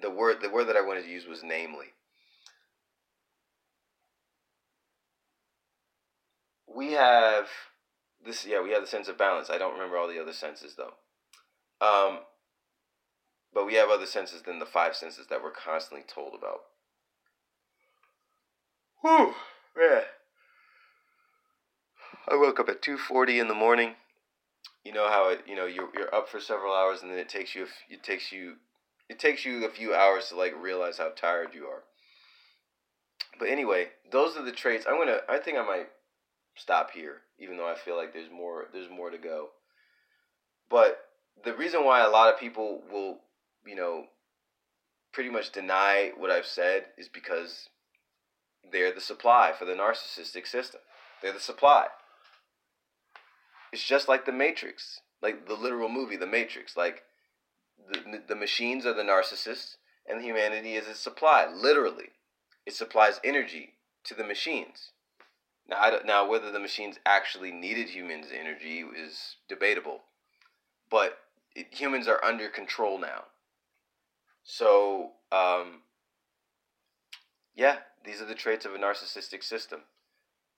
the 0.00 0.10
word 0.10 0.40
the 0.40 0.50
word 0.50 0.64
that 0.64 0.76
I 0.76 0.80
wanted 0.80 1.04
to 1.04 1.10
use 1.10 1.26
was 1.26 1.42
namely. 1.42 1.86
We 6.66 6.92
have 6.92 7.48
this 8.24 8.46
yeah, 8.46 8.62
we 8.62 8.70
have 8.70 8.82
the 8.82 8.88
sense 8.88 9.08
of 9.08 9.18
balance. 9.18 9.50
I 9.50 9.58
don't 9.58 9.74
remember 9.74 9.96
all 9.96 10.08
the 10.08 10.20
other 10.20 10.32
senses 10.32 10.76
though. 10.76 10.94
Um 11.84 12.20
but 13.52 13.66
we 13.66 13.74
have 13.74 13.88
other 13.88 14.06
senses 14.06 14.42
than 14.42 14.58
the 14.58 14.66
five 14.66 14.94
senses 14.94 15.26
that 15.28 15.42
we're 15.42 15.50
constantly 15.50 16.04
told 16.06 16.34
about. 16.34 16.60
Whew, 19.00 19.34
yeah. 19.80 20.02
I 22.28 22.36
woke 22.36 22.60
up 22.60 22.68
at 22.68 22.82
2:40 22.82 23.40
in 23.40 23.48
the 23.48 23.54
morning. 23.54 23.96
You 24.84 24.92
know 24.92 25.08
how 25.08 25.28
it, 25.30 25.42
you 25.46 25.56
know, 25.56 25.66
you're 25.66 25.90
you're 25.96 26.14
up 26.14 26.28
for 26.28 26.40
several 26.40 26.74
hours 26.74 27.02
and 27.02 27.10
then 27.10 27.18
it 27.18 27.28
takes 27.28 27.54
you 27.54 27.66
it 27.88 28.02
takes 28.02 28.32
you 28.32 28.56
it 29.08 29.18
takes 29.18 29.44
you 29.44 29.64
a 29.64 29.70
few 29.70 29.94
hours 29.94 30.28
to 30.28 30.36
like 30.36 30.54
realize 30.60 30.98
how 30.98 31.10
tired 31.10 31.54
you 31.54 31.64
are. 31.64 31.84
But 33.38 33.48
anyway, 33.48 33.88
those 34.10 34.36
are 34.36 34.44
the 34.44 34.52
traits. 34.52 34.86
I'm 34.88 34.98
gonna. 34.98 35.20
I 35.28 35.38
think 35.38 35.58
I 35.58 35.64
might 35.64 35.88
stop 36.56 36.90
here, 36.90 37.22
even 37.38 37.56
though 37.56 37.68
I 37.68 37.76
feel 37.76 37.96
like 37.96 38.12
there's 38.12 38.30
more. 38.30 38.66
There's 38.72 38.90
more 38.90 39.10
to 39.10 39.18
go. 39.18 39.48
But 40.70 40.98
the 41.44 41.54
reason 41.54 41.84
why 41.84 42.04
a 42.04 42.10
lot 42.10 42.32
of 42.32 42.40
people 42.40 42.82
will, 42.92 43.20
you 43.66 43.76
know, 43.76 44.04
pretty 45.12 45.30
much 45.30 45.52
deny 45.52 46.12
what 46.16 46.30
I've 46.30 46.46
said 46.46 46.86
is 46.98 47.08
because 47.08 47.68
they're 48.70 48.92
the 48.92 49.00
supply 49.00 49.52
for 49.58 49.64
the 49.64 49.72
narcissistic 49.72 50.46
system. 50.46 50.80
They're 51.22 51.32
the 51.32 51.40
supply. 51.40 51.86
It's 53.72 53.84
just 53.84 54.08
like 54.08 54.26
the 54.26 54.32
Matrix, 54.32 55.00
like 55.22 55.46
the 55.46 55.54
literal 55.54 55.88
movie, 55.88 56.16
The 56.16 56.26
Matrix. 56.26 56.76
Like 56.76 57.02
the, 57.92 58.22
the 58.28 58.36
machines 58.36 58.86
are 58.86 58.94
the 58.94 59.02
narcissists 59.02 59.76
and 60.08 60.22
humanity 60.22 60.74
is 60.74 60.88
its 60.88 61.00
supply. 61.00 61.46
Literally 61.52 62.10
it 62.66 62.74
supplies 62.74 63.20
energy 63.24 63.74
to 64.04 64.14
the 64.14 64.24
machines. 64.24 64.90
Now 65.68 65.98
now 66.04 66.28
whether 66.28 66.50
the 66.50 66.60
machines 66.60 66.98
actually 67.04 67.52
needed 67.52 67.90
humans 67.90 68.26
energy 68.32 68.84
is 68.96 69.36
debatable 69.48 70.02
but 70.90 71.18
it, 71.54 71.66
humans 71.70 72.08
are 72.08 72.24
under 72.24 72.48
control 72.48 72.98
now. 72.98 73.24
So 74.42 75.12
um, 75.32 75.82
yeah 77.54 77.78
these 78.04 78.20
are 78.20 78.26
the 78.26 78.34
traits 78.34 78.64
of 78.64 78.74
a 78.74 78.78
narcissistic 78.78 79.42
system. 79.42 79.80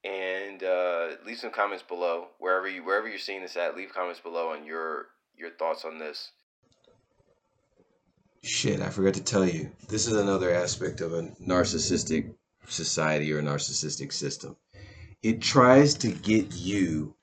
And 0.03 0.63
uh, 0.63 1.09
leave 1.27 1.39
some 1.39 1.51
comments 1.51 1.85
below 1.87 2.29
wherever 2.39 2.67
you 2.67 2.83
wherever 2.83 3.07
you're 3.07 3.19
seeing 3.19 3.43
this 3.43 3.57
at 3.57 3.77
leave 3.77 3.93
comments 3.93 4.21
below 4.21 4.51
on 4.51 4.65
your 4.65 5.09
your 5.37 5.51
thoughts 5.51 5.85
on 5.85 5.99
this 5.99 6.31
Shit, 8.43 8.81
I 8.81 8.89
forgot 8.89 9.15
to 9.15 9.23
tell 9.23 9.47
you. 9.47 9.71
This 9.89 10.07
is 10.07 10.15
another 10.15 10.51
aspect 10.51 11.03
of 11.03 11.13
a 11.13 11.25
narcissistic 11.47 12.35
society 12.67 13.33
or 13.33 13.39
a 13.39 13.43
narcissistic 13.43 14.13
system. 14.15 14.57
It 15.23 15.43
tries 15.43 15.93
to 15.97 16.11
get 16.11 16.55
you 16.55 17.17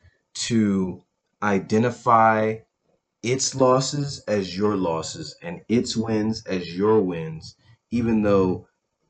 to 0.46 1.04
identify 1.42 2.58
its 3.24 3.56
losses 3.56 4.20
as 4.28 4.56
your 4.56 4.76
losses 4.76 5.36
and 5.42 5.62
its 5.68 5.98
wins 5.98 6.46
as 6.46 6.76
your 6.76 7.02
wins, 7.02 7.56
even 7.90 8.22
though 8.22 8.68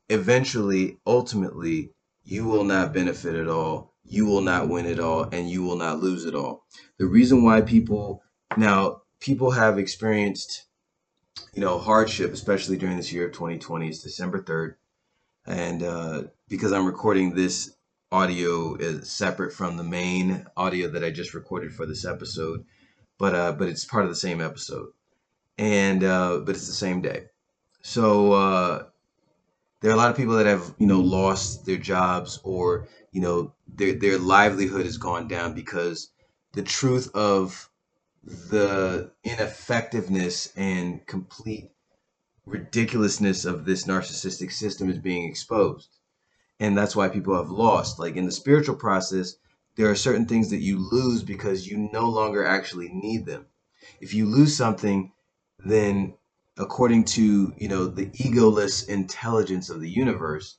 eventually, 0.08 1.00
ultimately, 1.06 1.92
you 2.24 2.46
will 2.46 2.64
not 2.64 2.94
benefit 2.94 3.36
at 3.36 3.50
all, 3.50 3.94
you 4.06 4.26
will 4.26 4.42
not 4.42 4.70
win 4.70 4.86
at 4.86 5.00
all, 5.00 5.24
and 5.34 5.50
you 5.50 5.62
will 5.62 5.76
not 5.76 6.00
lose 6.00 6.26
at 6.26 6.36
all. 6.36 6.66
The 7.00 7.06
reason 7.06 7.44
why 7.44 7.62
people 7.62 8.24
now, 8.56 9.02
people 9.20 9.52
have 9.52 9.78
experienced 9.78 10.67
you 11.54 11.62
know, 11.62 11.78
hardship, 11.80 12.34
especially 12.34 12.78
during 12.78 12.98
this 12.98 13.12
year 13.12 13.28
of 13.28 13.34
2020, 13.34 13.90
is 13.90 14.04
December 14.04 14.42
3rd. 14.42 14.76
And 15.46 15.84
uh, 15.84 16.24
because 16.50 16.72
I'm 16.72 16.86
recording 16.86 17.34
this 17.34 17.78
audio 18.12 18.76
is 18.76 19.10
separate 19.12 19.54
from 19.54 19.78
the 19.78 19.84
main 19.84 20.46
audio 20.56 20.90
that 20.90 21.04
I 21.04 21.12
just 21.12 21.34
recorded 21.34 21.74
for 21.74 21.86
this 21.86 22.06
episode, 22.06 22.66
but 23.18 23.36
uh, 23.36 23.52
but 23.54 23.68
it's 23.68 23.86
part 23.86 24.04
of 24.04 24.10
the 24.10 24.16
same 24.16 24.42
episode, 24.42 24.90
and 25.58 26.04
uh, 26.04 26.40
but 26.40 26.56
it's 26.56 26.68
the 26.68 26.74
same 26.74 27.02
day. 27.02 27.26
So 27.82 28.34
uh, 28.34 28.84
there 29.82 29.92
are 29.92 29.94
a 29.94 29.98
lot 29.98 30.12
of 30.12 30.18
people 30.18 30.36
that 30.36 30.46
have 30.46 30.74
you 30.78 30.88
know 30.88 31.00
lost 31.00 31.66
their 31.66 31.78
jobs 31.78 32.40
or 32.44 32.88
you 33.12 33.22
know 33.22 33.54
their 33.68 33.94
their 33.94 34.18
livelihood 34.18 34.86
has 34.86 34.98
gone 34.98 35.28
down 35.28 35.54
because 35.54 36.12
the 36.54 36.64
truth 36.64 37.14
of 37.14 37.70
the 38.24 39.12
ineffectiveness 39.24 40.52
and 40.56 41.06
complete 41.06 41.72
ridiculousness 42.46 43.46
of 43.46 43.66
this 43.66 43.86
narcissistic 43.86 44.52
system 44.52 44.90
is 44.90 45.00
being 45.00 45.30
exposed. 45.30 45.90
And 46.60 46.78
that's 46.78 46.96
why 46.96 47.10
people 47.10 47.36
have 47.36 47.50
lost. 47.50 48.00
Like 48.00 48.16
in 48.16 48.26
the 48.26 48.32
spiritual 48.32 48.76
process, 48.76 49.36
there 49.76 49.90
are 49.90 49.96
certain 49.96 50.26
things 50.26 50.50
that 50.50 50.62
you 50.62 50.80
lose 50.80 51.24
because 51.24 51.68
you 51.68 51.90
no 51.94 52.10
longer 52.10 52.46
actually 52.46 52.90
need 52.90 53.26
them. 53.26 53.46
If 54.02 54.14
you 54.14 54.26
lose 54.26 54.56
something, 54.56 55.12
then 55.60 56.16
according 56.58 57.06
to, 57.06 57.54
you 57.58 57.68
know, 57.68 57.86
the 57.86 58.08
egoless 58.08 58.88
intelligence 58.90 59.70
of 59.70 59.80
the 59.80 59.90
universe, 59.90 60.58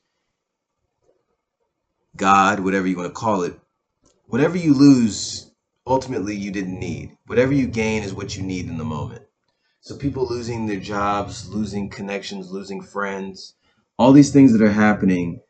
God, 2.16 2.61
whatever 2.61 2.87
you 2.87 2.97
want 2.97 3.09
to 3.09 3.14
call 3.21 3.42
it, 3.42 3.59
whatever 4.27 4.57
you 4.57 4.75
lose, 4.75 5.48
ultimately 5.88 6.37
you 6.37 6.51
didn't 6.53 6.79
need. 6.79 7.16
Whatever 7.27 7.53
you 7.53 7.66
gain 7.66 8.03
is 8.05 8.14
what 8.14 8.37
you 8.37 8.42
need 8.44 8.68
in 8.68 8.79
the 8.79 8.85
moment. 8.85 9.24
So 9.81 9.96
people 9.96 10.27
losing 10.29 10.66
their 10.66 10.81
jobs, 10.81 11.48
losing 11.48 11.90
connections, 11.90 12.51
losing 12.51 12.83
friends, 12.83 13.55
all 13.98 14.12
these 14.12 14.33
things 14.33 14.53
that 14.53 14.62
are 14.62 14.72
happening, 14.72 15.40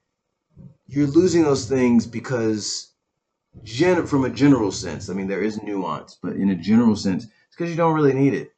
you're 0.87 1.07
losing 1.07 1.43
those 1.43 1.69
things 1.69 2.07
because 2.07 2.93
gen- 3.65 4.07
from 4.07 4.25
a 4.25 4.31
general 4.31 4.73
sense, 4.73 5.11
I 5.11 5.15
mean 5.15 5.29
there 5.29 5.43
is 5.43 5.63
nuance, 5.63 6.19
but 6.23 6.37
in 6.37 6.51
a 6.51 6.57
general 6.57 6.97
sense, 6.97 7.25
it's 7.25 7.57
because 7.57 7.71
you 7.71 7.77
don't 7.77 7.95
really 7.95 8.15
need 8.15 8.35
it. 8.35 8.53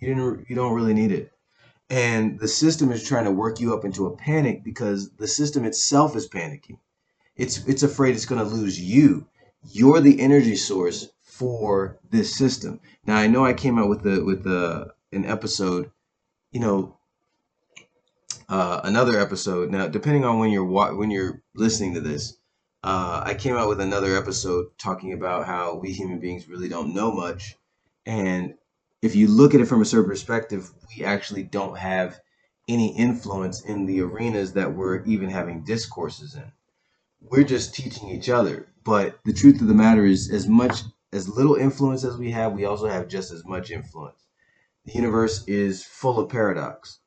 You 0.00 0.08
didn't 0.08 0.46
you 0.50 0.56
don't 0.56 0.74
really 0.74 0.94
need 0.94 1.12
it. 1.12 1.32
And 1.90 2.40
the 2.40 2.48
system 2.48 2.92
is 2.92 3.06
trying 3.06 3.24
to 3.26 3.30
work 3.32 3.60
you 3.60 3.74
up 3.74 3.84
into 3.84 4.06
a 4.06 4.16
panic 4.16 4.64
because 4.64 5.10
the 5.12 5.28
system 5.28 5.64
itself 5.64 6.16
is 6.16 6.28
panicking. 6.28 6.78
It's 7.36 7.66
it's 7.66 7.82
afraid 7.82 8.14
it's 8.14 8.26
going 8.26 8.40
to 8.42 8.56
lose 8.56 8.80
you. 8.80 9.26
You're 9.64 10.00
the 10.00 10.20
energy 10.20 10.56
source 10.56 11.08
for 11.40 11.98
this 12.10 12.36
system. 12.36 12.78
Now 13.06 13.16
I 13.16 13.26
know 13.26 13.46
I 13.46 13.54
came 13.54 13.78
out 13.78 13.88
with 13.88 14.02
the 14.02 14.22
with 14.22 14.44
the 14.44 14.92
an 15.10 15.24
episode, 15.24 15.90
you 16.52 16.60
know, 16.60 16.98
uh, 18.50 18.82
another 18.84 19.18
episode. 19.18 19.70
Now, 19.70 19.88
depending 19.88 20.22
on 20.22 20.38
when 20.38 20.50
you're 20.50 20.66
when 20.66 21.10
you're 21.10 21.40
listening 21.54 21.94
to 21.94 22.02
this, 22.02 22.36
uh, 22.84 23.22
I 23.24 23.32
came 23.32 23.56
out 23.56 23.70
with 23.70 23.80
another 23.80 24.18
episode 24.18 24.66
talking 24.76 25.14
about 25.14 25.46
how 25.46 25.76
we 25.76 25.92
human 25.92 26.20
beings 26.20 26.46
really 26.46 26.68
don't 26.68 26.94
know 26.94 27.10
much, 27.10 27.56
and 28.04 28.52
if 29.00 29.16
you 29.16 29.26
look 29.26 29.54
at 29.54 29.62
it 29.62 29.66
from 29.66 29.80
a 29.80 29.86
certain 29.86 30.10
perspective, 30.10 30.70
we 30.94 31.06
actually 31.06 31.44
don't 31.44 31.78
have 31.78 32.20
any 32.68 32.94
influence 32.94 33.62
in 33.62 33.86
the 33.86 34.02
arenas 34.02 34.52
that 34.52 34.74
we're 34.74 35.02
even 35.04 35.30
having 35.30 35.64
discourses 35.64 36.34
in. 36.34 36.52
We're 37.22 37.44
just 37.44 37.74
teaching 37.74 38.10
each 38.10 38.28
other. 38.28 38.66
But 38.84 39.18
the 39.24 39.32
truth 39.32 39.60
of 39.60 39.68
the 39.68 39.74
matter 39.74 40.04
is, 40.04 40.30
as 40.30 40.46
much 40.46 40.82
as 41.12 41.28
little 41.28 41.56
influence 41.56 42.04
as 42.04 42.16
we 42.16 42.30
have, 42.30 42.52
we 42.52 42.64
also 42.64 42.86
have 42.88 43.08
just 43.08 43.32
as 43.32 43.44
much 43.44 43.70
influence. 43.70 44.26
The 44.84 44.92
universe 44.92 45.44
is 45.46 45.84
full 45.84 46.18
of 46.18 46.30
paradox. 46.30 47.00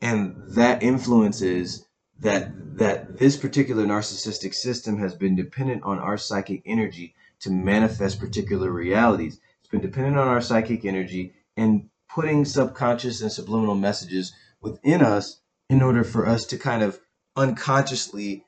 And 0.00 0.36
that 0.48 0.82
influences 0.82 1.84
that 2.20 2.78
that 2.78 3.18
this 3.18 3.36
particular 3.36 3.84
narcissistic 3.84 4.54
system 4.54 4.98
has 4.98 5.14
been 5.14 5.36
dependent 5.36 5.82
on 5.82 5.98
our 5.98 6.16
psychic 6.16 6.62
energy 6.64 7.14
to 7.40 7.50
manifest 7.50 8.20
particular 8.20 8.70
realities. 8.70 9.40
It's 9.60 9.70
been 9.70 9.80
dependent 9.80 10.16
on 10.16 10.28
our 10.28 10.40
psychic 10.40 10.84
energy 10.84 11.34
and 11.56 11.90
putting 12.08 12.44
subconscious 12.44 13.20
and 13.20 13.30
subliminal 13.30 13.74
messages 13.74 14.32
within 14.60 15.02
us 15.02 15.40
in 15.68 15.82
order 15.82 16.04
for 16.04 16.26
us 16.26 16.46
to 16.46 16.56
kind 16.56 16.82
of 16.82 17.00
unconsciously 17.36 18.44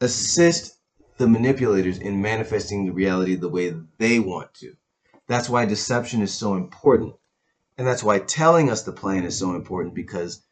assist 0.00 0.77
the 1.18 1.28
manipulators 1.28 1.98
in 1.98 2.22
manifesting 2.22 2.86
the 2.86 2.92
reality 2.92 3.34
the 3.34 3.48
way 3.48 3.74
they 3.98 4.18
want 4.18 4.52
to 4.54 4.74
that's 5.26 5.48
why 5.48 5.64
deception 5.64 6.22
is 6.22 6.32
so 6.32 6.54
important 6.54 7.14
and 7.78 7.86
that's 7.86 8.02
why 8.02 8.18
telling 8.18 8.68
us 8.70 8.82
the 8.82 8.92
plan 8.92 9.24
is 9.24 9.38
so 9.38 9.54
important 9.54 9.94
because 9.94 10.42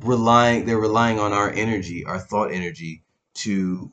relying 0.00 0.66
they're 0.66 0.78
relying 0.78 1.18
on 1.18 1.32
our 1.32 1.50
energy, 1.50 2.04
our 2.04 2.18
thought 2.18 2.52
energy 2.52 3.02
to 3.34 3.90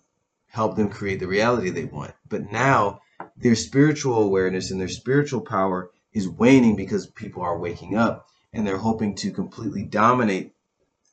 help 0.47 0.75
them 0.75 0.89
create 0.89 1.19
the 1.19 1.27
reality 1.27 1.69
they 1.69 1.85
want. 1.85 2.13
But 2.27 2.51
now 2.51 3.01
their 3.37 3.55
spiritual 3.55 4.21
awareness 4.21 4.69
and 4.69 4.81
their 4.81 4.89
spiritual 4.89 5.41
power 5.41 5.91
is 6.13 6.27
waning 6.27 6.75
because 6.75 7.07
people 7.07 7.41
are 7.41 7.57
waking 7.57 7.95
up 7.95 8.27
and 8.51 8.67
they're 8.67 8.77
hoping 8.77 9.15
to 9.15 9.31
completely 9.31 9.83
dominate 9.83 10.53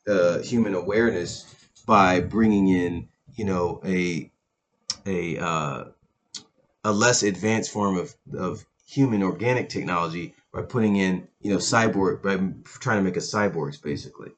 uh, 0.07 0.39
human 0.39 0.73
awareness 0.73 1.55
by 1.85 2.19
bringing 2.19 2.67
in, 2.67 3.07
you 3.33 3.45
know, 3.45 3.81
a 3.85 4.29
a 5.05 5.37
uh, 5.37 5.85
a 6.83 6.91
less 6.91 7.23
advanced 7.23 7.71
form 7.71 7.97
of, 7.97 8.15
of 8.33 8.65
human 8.85 9.21
organic 9.23 9.69
technology 9.69 10.33
by 10.53 10.61
putting 10.61 10.95
in, 10.95 11.27
you 11.41 11.51
know, 11.51 11.57
cyborg 11.57 12.23
by 12.23 12.35
trying 12.79 12.97
to 12.97 13.03
make 13.03 13.17
a 13.17 13.19
cyborgs 13.19 13.81
basically. 13.81 14.31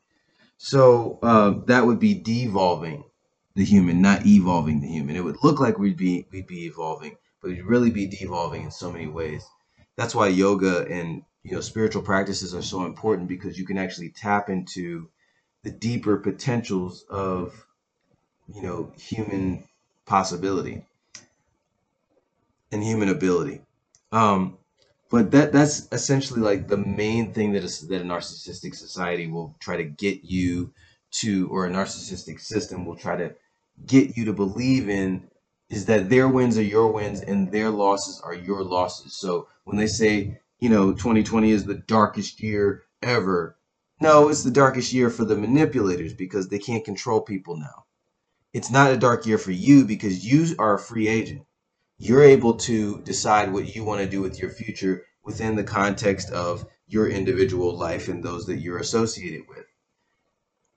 So 0.57 1.19
uh, 1.23 1.65
that 1.65 1.85
would 1.85 1.99
be 1.99 2.13
devolving 2.13 3.03
the 3.55 3.65
human, 3.65 4.01
not 4.01 4.25
evolving 4.25 4.81
the 4.81 4.87
human. 4.87 5.15
It 5.15 5.23
would 5.23 5.43
look 5.43 5.59
like 5.59 5.77
we'd 5.77 5.97
be 5.97 6.27
we'd 6.31 6.47
be 6.47 6.65
evolving, 6.65 7.17
but 7.41 7.51
we'd 7.51 7.63
really 7.63 7.91
be 7.91 8.07
devolving 8.07 8.63
in 8.63 8.71
so 8.71 8.91
many 8.91 9.07
ways. 9.07 9.43
That's 9.97 10.15
why 10.15 10.27
yoga 10.27 10.85
and 10.85 11.23
you 11.43 11.53
know 11.53 11.61
spiritual 11.61 12.03
practices 12.03 12.53
are 12.53 12.61
so 12.61 12.85
important 12.85 13.27
because 13.27 13.57
you 13.57 13.65
can 13.65 13.77
actually 13.77 14.09
tap 14.09 14.49
into 14.49 15.09
the 15.63 15.71
deeper 15.71 16.17
potentials 16.17 17.05
of 17.09 17.65
you 18.53 18.61
know 18.61 18.91
human 18.97 19.63
possibility 20.05 20.85
and 22.71 22.83
human 22.83 23.09
ability. 23.09 23.61
Um, 24.11 24.57
but 25.09 25.31
that 25.31 25.51
that's 25.51 25.87
essentially 25.91 26.39
like 26.39 26.67
the 26.67 26.77
main 26.77 27.33
thing 27.33 27.51
that 27.53 27.63
is 27.63 27.81
that 27.87 28.01
a 28.01 28.05
narcissistic 28.05 28.75
society 28.75 29.27
will 29.27 29.55
try 29.59 29.77
to 29.77 29.83
get 29.83 30.23
you 30.23 30.73
to, 31.11 31.49
or 31.49 31.67
a 31.67 31.69
narcissistic 31.69 32.39
system 32.39 32.85
will 32.85 32.95
try 32.95 33.17
to 33.17 33.35
get 33.85 34.15
you 34.15 34.25
to 34.25 34.33
believe 34.33 34.89
in 34.89 35.27
is 35.69 35.85
that 35.85 36.09
their 36.09 36.27
wins 36.27 36.57
are 36.57 36.63
your 36.63 36.91
wins 36.91 37.21
and 37.21 37.51
their 37.51 37.69
losses 37.69 38.21
are 38.23 38.33
your 38.33 38.63
losses. 38.63 39.13
So 39.13 39.47
when 39.63 39.77
they 39.77 39.87
say, 39.87 40.39
you 40.59 40.69
know, 40.69 40.91
2020 40.91 41.51
is 41.51 41.65
the 41.65 41.75
darkest 41.75 42.41
year 42.41 42.83
ever, 43.01 43.57
no, 44.01 44.29
it's 44.29 44.43
the 44.43 44.51
darkest 44.51 44.93
year 44.93 45.09
for 45.09 45.25
the 45.25 45.35
manipulators 45.35 46.13
because 46.13 46.47
they 46.47 46.59
can't 46.59 46.83
control 46.83 47.21
people 47.21 47.57
now. 47.57 47.85
It's 48.53 48.71
not 48.71 48.91
a 48.91 48.97
dark 48.97 49.25
year 49.25 49.37
for 49.37 49.51
you 49.51 49.85
because 49.85 50.25
you 50.25 50.55
are 50.59 50.75
a 50.75 50.79
free 50.79 51.07
agent 51.07 51.45
you're 52.03 52.23
able 52.23 52.55
to 52.55 52.99
decide 53.01 53.53
what 53.53 53.75
you 53.75 53.83
want 53.83 54.01
to 54.01 54.09
do 54.09 54.21
with 54.21 54.39
your 54.39 54.49
future 54.49 55.05
within 55.23 55.55
the 55.55 55.63
context 55.63 56.31
of 56.31 56.65
your 56.87 57.07
individual 57.07 57.77
life 57.77 58.07
and 58.07 58.23
those 58.23 58.47
that 58.47 58.57
you're 58.57 58.79
associated 58.79 59.47
with. 59.47 59.65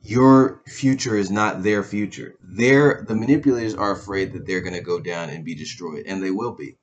Your 0.02 0.60
future 0.66 1.16
is 1.16 1.30
not 1.30 1.62
their 1.62 1.82
future. 1.82 2.34
They're, 2.42 3.06
the 3.08 3.14
manipulators 3.14 3.74
are 3.74 3.92
afraid 3.92 4.34
that 4.34 4.46
they're 4.46 4.60
going 4.60 4.74
to 4.74 4.82
go 4.82 5.00
down 5.00 5.30
and 5.30 5.46
be 5.46 5.54
destroyed, 5.54 6.04
and 6.06 6.22
they 6.22 6.30
will 6.30 6.52
be. 6.52 6.76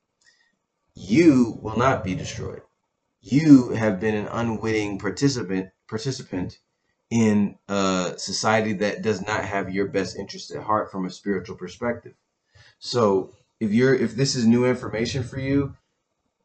You 0.96 1.56
will 1.62 1.76
not 1.76 2.02
be 2.02 2.16
destroyed. 2.16 2.62
You 3.20 3.68
have 3.68 4.00
been 4.00 4.16
an 4.16 4.26
unwitting 4.26 4.98
participant 4.98 5.68
participant 5.88 6.58
in 7.12 7.58
a 7.68 8.14
society 8.16 8.72
that 8.72 9.02
does 9.02 9.20
not 9.20 9.44
have 9.44 9.68
your 9.68 9.86
best 9.86 10.16
interest 10.16 10.50
at 10.50 10.62
heart 10.62 10.90
from 10.90 11.04
a 11.04 11.10
spiritual 11.10 11.54
perspective. 11.56 12.14
So 12.78 13.34
if 13.60 13.70
you're 13.70 13.94
if 13.94 14.16
this 14.16 14.34
is 14.34 14.46
new 14.46 14.64
information 14.64 15.22
for 15.22 15.38
you, 15.38 15.76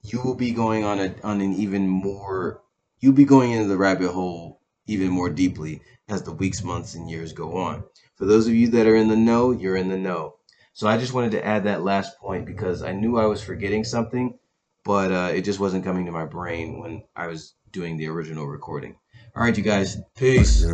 you 0.04 0.22
will 0.22 0.36
be 0.36 0.52
going 0.52 0.84
on 0.84 1.00
a 1.00 1.16
on 1.24 1.40
an 1.40 1.54
even 1.54 1.88
more 1.88 2.62
you'll 3.00 3.14
be 3.14 3.24
going 3.24 3.52
into 3.52 3.70
the 3.70 3.78
rabbit 3.78 4.12
hole 4.12 4.60
even 4.88 5.08
more 5.10 5.30
deeply 5.30 5.82
as 6.10 6.24
the 6.24 6.34
weeks, 6.34 6.62
months, 6.62 6.96
and 6.96 7.10
years 7.10 7.32
go 7.32 7.56
on. 7.56 7.86
For 8.16 8.26
those 8.26 8.48
of 8.48 8.54
you 8.54 8.68
that 8.72 8.88
are 8.88 8.96
in 8.98 9.08
the 9.08 9.16
know, 9.16 9.52
you're 9.52 9.78
in 9.78 9.88
the 9.88 9.98
know. 9.98 10.36
So 10.74 10.86
I 10.90 10.98
just 10.98 11.14
wanted 11.14 11.32
to 11.32 11.46
add 11.46 11.64
that 11.64 11.84
last 11.84 12.20
point 12.20 12.46
because 12.46 12.84
I 12.84 12.92
knew 12.92 13.18
I 13.18 13.26
was 13.26 13.42
forgetting 13.42 13.86
something, 13.86 14.38
but 14.84 15.14
uh, 15.14 15.32
it 15.34 15.44
just 15.44 15.62
wasn't 15.62 15.86
coming 15.86 16.06
to 16.08 16.12
my 16.12 16.26
brain 16.26 16.80
when 16.80 17.04
I 17.16 17.28
was 17.28 17.54
doing 17.72 17.96
the 17.96 18.08
original 18.10 18.48
recording. 18.48 18.98
All 19.38 19.44
right, 19.44 19.56
you 19.56 19.64
guys, 19.64 19.98
peace. 20.16 20.66